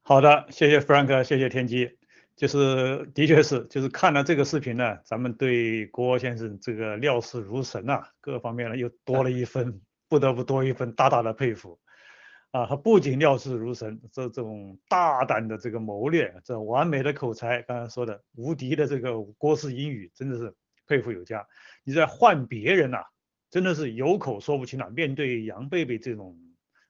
[0.01, 1.97] 好的，谢谢 Frank，谢谢天机。
[2.35, 11.79] 就是的确是，就是看了这个视频呢，咱们对郭先生这个料事如神呐，各方面呢又多了一分，不得不多一分大大的佩服。
[12.53, 21.43] 啊，他不仅料事如神，这种大胆的这个谋略，这完美的口才，刚才说的无敌的这个郭氏英语，真的是佩服有加。
[21.83, 22.99] 你在换别人呐，
[23.49, 24.87] 真的是有口说不清了。
[24.91, 26.37] 面对杨贝贝这种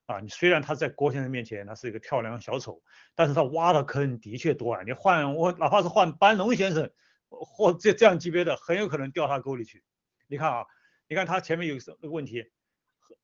[0.05, 2.83] 啊，你虽然他在郭先生面前他是一个跳梁小丑，
[3.15, 4.83] 但是他挖的坑的确多啊。
[4.85, 6.91] 你换我哪怕是换班农先生
[7.29, 9.81] 或这这样级别的，很有可能掉他沟里去。
[10.27, 10.65] 你看啊，
[11.07, 12.43] 你看他前面有什个问题，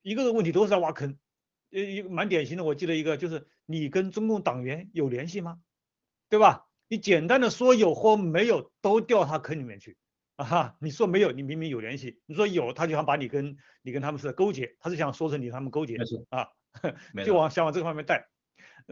[0.04, 1.18] 一个个问题都是在挖坑。
[1.72, 5.60] 呃，一个蛮典型的，我记得一个就是你跟中共党员有联系吗？
[6.30, 6.66] 对吧？
[6.88, 9.98] 你简单的说有或没有都掉他坑里面去
[10.38, 10.46] 啊！
[10.46, 15.96] 哈，你说没有，你明明有联系；你说有，他就想把你跟你跟他们是勾结，他是想说成你他们勾结
[16.30, 16.48] 啊，
[17.26, 18.28] 就往想往这个方面带。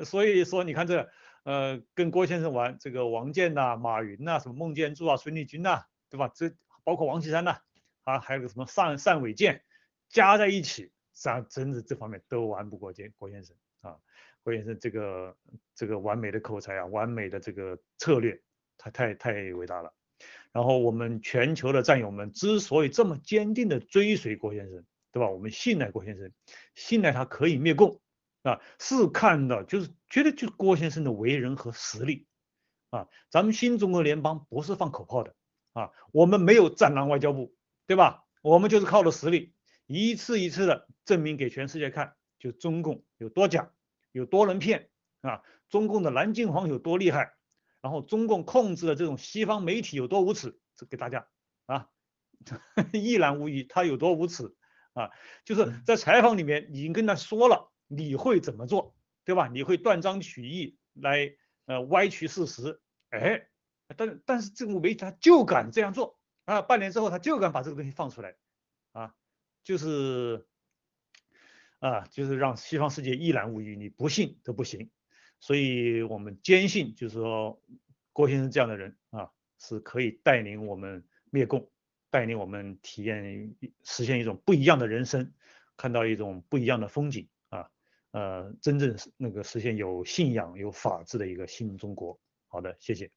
[0.06, 1.10] 所以说，你看这
[1.44, 6.30] 呃，跟郭先生玩这个王健呐、马云呐、什么孟建柱啊、孙立军呐，对吧？
[6.36, 6.52] 这
[6.84, 7.58] 包括王岐山呐，
[8.04, 9.64] 啊，还有个什么单单伟建，
[10.10, 10.92] 加在一起。
[11.18, 13.98] 上真的这方面都玩不过郭郭先生啊，
[14.44, 15.36] 郭先生这个
[15.74, 18.40] 这个完美的口才啊，完美的这个策略，
[18.78, 19.92] 他太太伟大了。
[20.52, 25.28] 然后我们全球的战友们之所以这么坚定的追随郭先生，对吧？
[25.28, 26.32] 我们信赖郭先生，
[26.76, 28.00] 信赖他可以灭共
[28.44, 32.28] 啊，是看到就是觉得就是郭先生的为人和实力
[32.92, 35.34] 啊，咱们新中国联邦不是放口炮的
[35.74, 37.56] 啊，我们没有战狼外交部，
[37.88, 38.24] 对吧？
[38.44, 39.56] 我们就是靠的实力。
[39.88, 43.72] 一次一次的证明给全世界看，就中共有多假，
[44.12, 44.90] 有多能骗
[45.22, 45.42] 啊！
[45.70, 47.34] 中共的蓝金黄有多厉害，
[47.82, 51.28] 然后中共控制的这种西方媒体有多无耻，这给大家
[51.66, 51.88] 啊
[52.94, 54.56] 一览无遗，他有多无耻
[54.94, 55.10] 啊！
[55.44, 59.48] 就是在采访里面已经跟他说了你会怎么做，对吧？
[59.48, 61.34] 你会断章取义来
[61.66, 63.48] 呃歪曲事实，哎，
[63.96, 66.62] 但但是这个媒体他就敢这样做啊！
[66.62, 68.36] 半年之后他就敢把这个东西放出来啊！
[69.68, 70.48] 就是
[71.80, 74.90] 啊，就是让西方世界一览无余，你不信都不行。
[75.42, 77.62] 所以我们坚信，就是说
[78.14, 81.70] 郭先生这样的人啊，是可以带领我们灭共，
[82.10, 85.34] 带领我们体验实现一种不一样的人生，
[85.76, 87.70] 看到一种不一样的风景啊，
[88.12, 92.18] 呃，真正那个实现有信仰、有法治的一个新中国。
[92.48, 93.12] 好的，谢谢。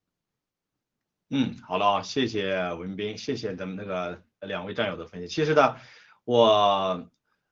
[1.29, 5.29] 嗯，好了啊，谢谢文斌，谢谢咱们那个两位战友的分析。
[5.29, 5.77] 其实呢。
[6.25, 7.11] 我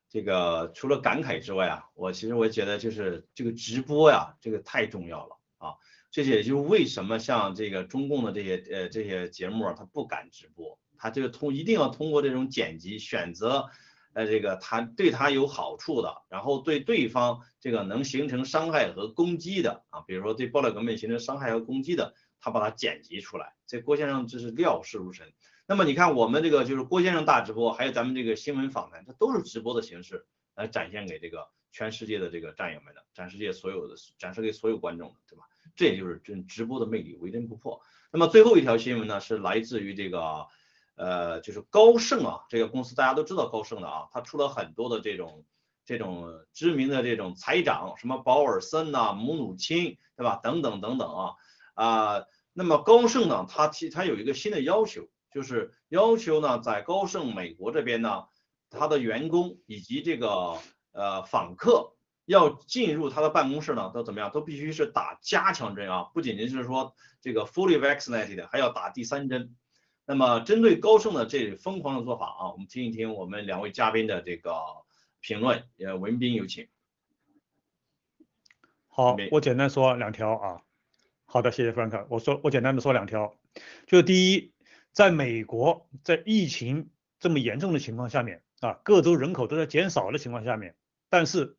[0.09, 5.73] 这个除了感慨之外啊，我其实我觉得就是这个直播呀，这个太重要了啊。
[6.11, 13.69] 这也就是为什么像这个中共的这些呃这些节目啊，他不敢直播，他这个通一定要通过这种剪辑选择，
[14.13, 23.53] 呃这个他对他有好处的，然后对对方这个能形成伤害和攻击的啊，比如说对暴力革命形成伤害和攻击的，他把它剪辑出来。
[23.67, 25.31] 这郭先生这是料事如神。
[25.69, 35.43] 那么你看，我们这个就是郭先生大直播，还有咱们这个新闻访谈，它都是直播的形式来展现给这个全世界的这个战友们的，展示给所有的，展示给所有观众的，对吧？
[35.75, 37.79] 这也就是真直播的魅力，为真不破。
[38.11, 40.47] 那么最后一条新闻呢，是来自于这个
[40.95, 45.45] 呃，就是高盛啊，这个公司大家都知道高盛的啊，它出了很多的这种
[45.85, 50.39] 这种知名的这种财长，什么保尔森呐、姆努钦，对吧？
[50.41, 51.35] 等等等等啊
[51.75, 58.25] 啊，那么高盛呢，它提它有一个新的要求，就是要求呢，在高盛美国这边呢，
[58.69, 60.57] 他的员工以及这个
[60.91, 61.93] 呃访客
[62.25, 64.31] 要进入他的办公室呢，都怎么样？
[64.31, 69.55] 都必须是打加强针啊，不仅仅是说这个 fully vaccinated，还要打第三针。
[70.05, 74.51] 那么针对高盛的这疯狂的做法啊，我们听一听我们两位嘉宾的这个
[75.19, 75.63] 评论。
[75.77, 76.67] 呃，文斌有请。
[78.87, 80.61] 好，我简单说两条啊。
[81.25, 82.07] 好的，谢谢 Frank。
[82.09, 83.35] 我说我简单的说两条，
[83.85, 84.51] 就是第一，
[84.91, 90.75] 在美国在疫情这么严重的情况下面啊，各州人口都在减少的情况下面，
[91.09, 91.57] 但是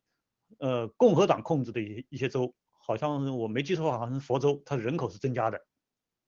[0.59, 5.65] 呃，共和党控制的一些一些州，好像我没记错，好像是佛州，它人口是增加的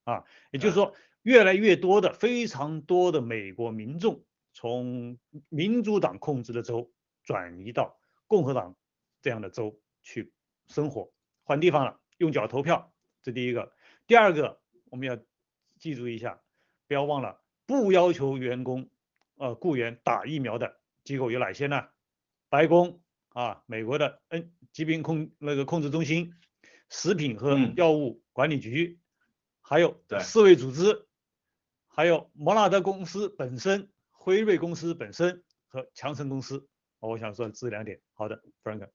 [0.05, 4.23] 啊，也就是说，越来越多的非常多的美国民众
[4.53, 5.17] 从
[5.49, 6.91] 民主党控制的州
[7.23, 8.75] 转移到共和党
[9.21, 10.31] 这样的州去
[10.67, 11.11] 生活，
[11.43, 13.73] 换地方了，用脚投票，这第一个。
[14.07, 15.17] 第二个，我们要
[15.79, 16.41] 记住一下，
[16.93, 18.87] 不要忘了，不要求员工
[19.37, 21.87] 呃雇员打疫苗的机构有哪些呢？
[22.49, 26.35] 白宫啊，美国的 N 疾病控那个控制中心，
[26.89, 28.99] 食品和嗯药物管理局，
[29.59, 31.07] 还有对世卫组织，
[31.87, 36.69] 还有摩纳德公司本身、辉瑞公司本身和强生公司。
[36.99, 37.99] 我想说这两点。
[38.13, 38.87] 好的，Frank。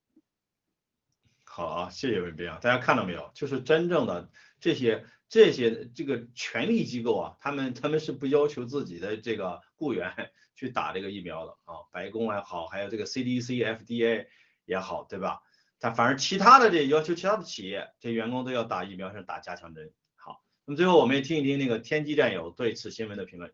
[1.44, 3.28] 好啊，谢谢文斌啊，大家看到没有？
[3.34, 4.30] 就是真正的
[4.60, 10.12] 这些这些这个权力机构啊，他们他们是不要求自己的这个雇员
[10.54, 14.26] 去打这个疫苗的啊，白宫也好，还有这个 CDC、FDA
[14.64, 15.40] 也好，对吧？
[15.78, 19.92] 但反而其他的这要求其他的企业，这员工都要打疫苗，是打加强针。
[20.16, 23.52] 好，那么最后我们也听一听那个天机战友对此新闻的评论。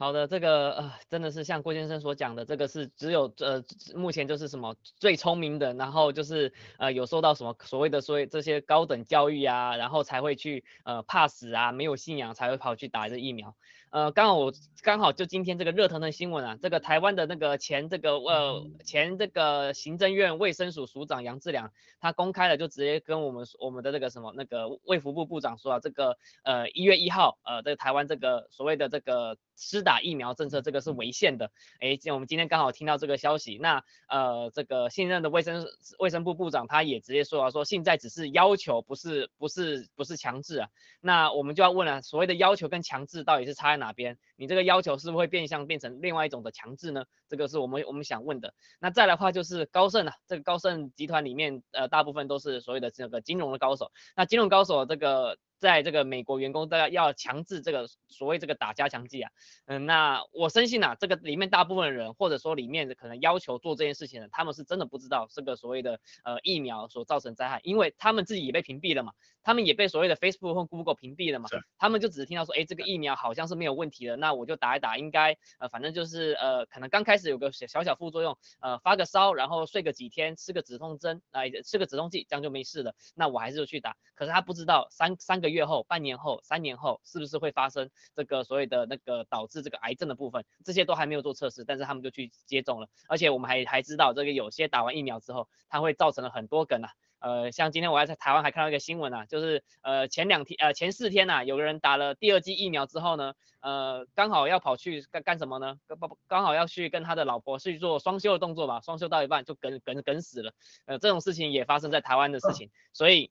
[0.00, 3.62] 好的，这个呃，真的是像郭先生所讲的，这个是只有呃，
[3.94, 13.54] 目前就是什么最聪明的，然后就是呃有受到什么所谓的所谓这些高等教育啊，然后才会去呃怕死啊，没有信仰才会跑去打这疫苗。
[13.90, 35.66] 呃，刚好我刚好就今天这个热腾腾新闻啊，这个台湾的那个前这个呃前这个行政院卫生署署长杨志良，他公开了就直接跟我们我们的这个什么那个卫福部部长说啊，这个呃一月一号呃这个台湾这个所谓的这个施打疫苗政策这个是违宪的，诶，我们今天刚好听到这个消息，那呃这个现任的卫生
[35.98, 40.68] 卫生部部长他也直接说啊，说现在只是要求，不是不是不是强制啊，
[41.00, 44.16] 那我们就要问了，所谓的要求跟强制到底是差哪边？
[44.36, 47.04] 你这个要求是不是会变相变成另外一种的强制呢？
[47.28, 48.54] 这个是我们我们想问的。
[48.78, 53.90] 那再来的话就是高盛啊，这个高盛集团里面呃大部分都是所谓的这个金融的高手。
[54.14, 59.30] 那金融高手这个在这个美国员工大家要强制这个所谓这个打加强剂啊，
[59.66, 83.94] 嗯，那我深信啊，这个里面大部分的人或者说里面可能要求做这件事情的，他们是真的不知道这个所谓的呃疫苗所造成灾害，因为他们自己也被屏蔽了嘛，他们也被所谓的 Facebook 或 Google 屏蔽了嘛，他们就只是听到说，哎，这个疫苗好像是没有问题的，那我就打一打，应该呃反正就是呃可能刚开始有个小小小副作用，呃发个烧，然后睡个几天，吃个止痛针，啊、吃个止痛剂，这样就没事了，那我还是就去打。
[84.14, 96.90] 可是他不知道三三个月后、半年后、三年后是不是会发生这个所谓的那个导致这个癌症的部分，这些都还没有做测试，但是他们就去接种了，而且我们还还知道这个有些打完疫苗之后，它会造成了很多梗啊。
[97.20, 105.76] 呃，像今天我还在台湾还看到一个新闻啊，就是呃前两天呃前四天呐、有个人打了第二剂疫苗之后呢，呃刚好要跑去干干什么呢？
[105.86, 110.54] 刚刚好要去跟他的老婆去做双休的动作吧，双休到一半就梗梗梗死了。
[110.86, 113.30] 呃，这种事情也发生在台湾的事情，所以。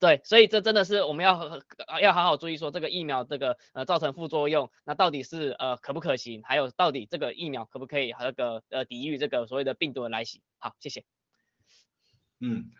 [0.00, 1.60] 对，所以这真的是我们要
[2.00, 10.40] 要好好注意说这个疫苗这个呃造成副作用，那到底是呃可不可行，还有到底这个疫苗可不可以那个呃抵御这个所谓的病毒的来袭？
[10.58, 11.04] 好，谢谢。
[12.40, 12.70] 嗯，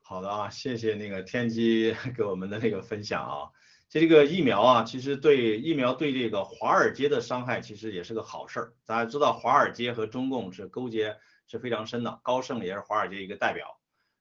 [0.00, 3.50] 好的啊，谢谢那个天机 给我们的那个分享啊。
[3.90, 8.72] 这个疫苗啊，其实对疫苗对这个华尔街的伤害其实也是个好事儿。
[8.86, 13.79] 大家知道华尔街和中共是勾结是非常深的，高盛也是华尔街一个代表。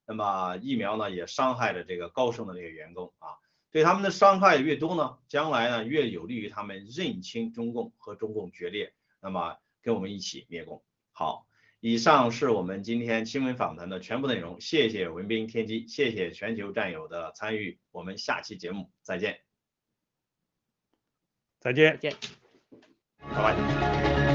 [0.10, 3.38] 那么疫苗呢也伤害了这个高盛的这个员工啊，
[3.70, 8.92] 对他们的伤害越多呢，将来呢越有利于他们认清中共和中共决裂，
[9.22, 10.84] 那么跟我们一起灭共。
[11.12, 11.46] 好。
[11.82, 19.40] 以上是我们今天新闻访谈的全部内容，谢谢文斌天机，谢谢全球战友的参与，我们下期节目再见，
[21.62, 22.10] 再见再。
[22.10, 22.18] 见。
[23.30, 24.29] 拜拜。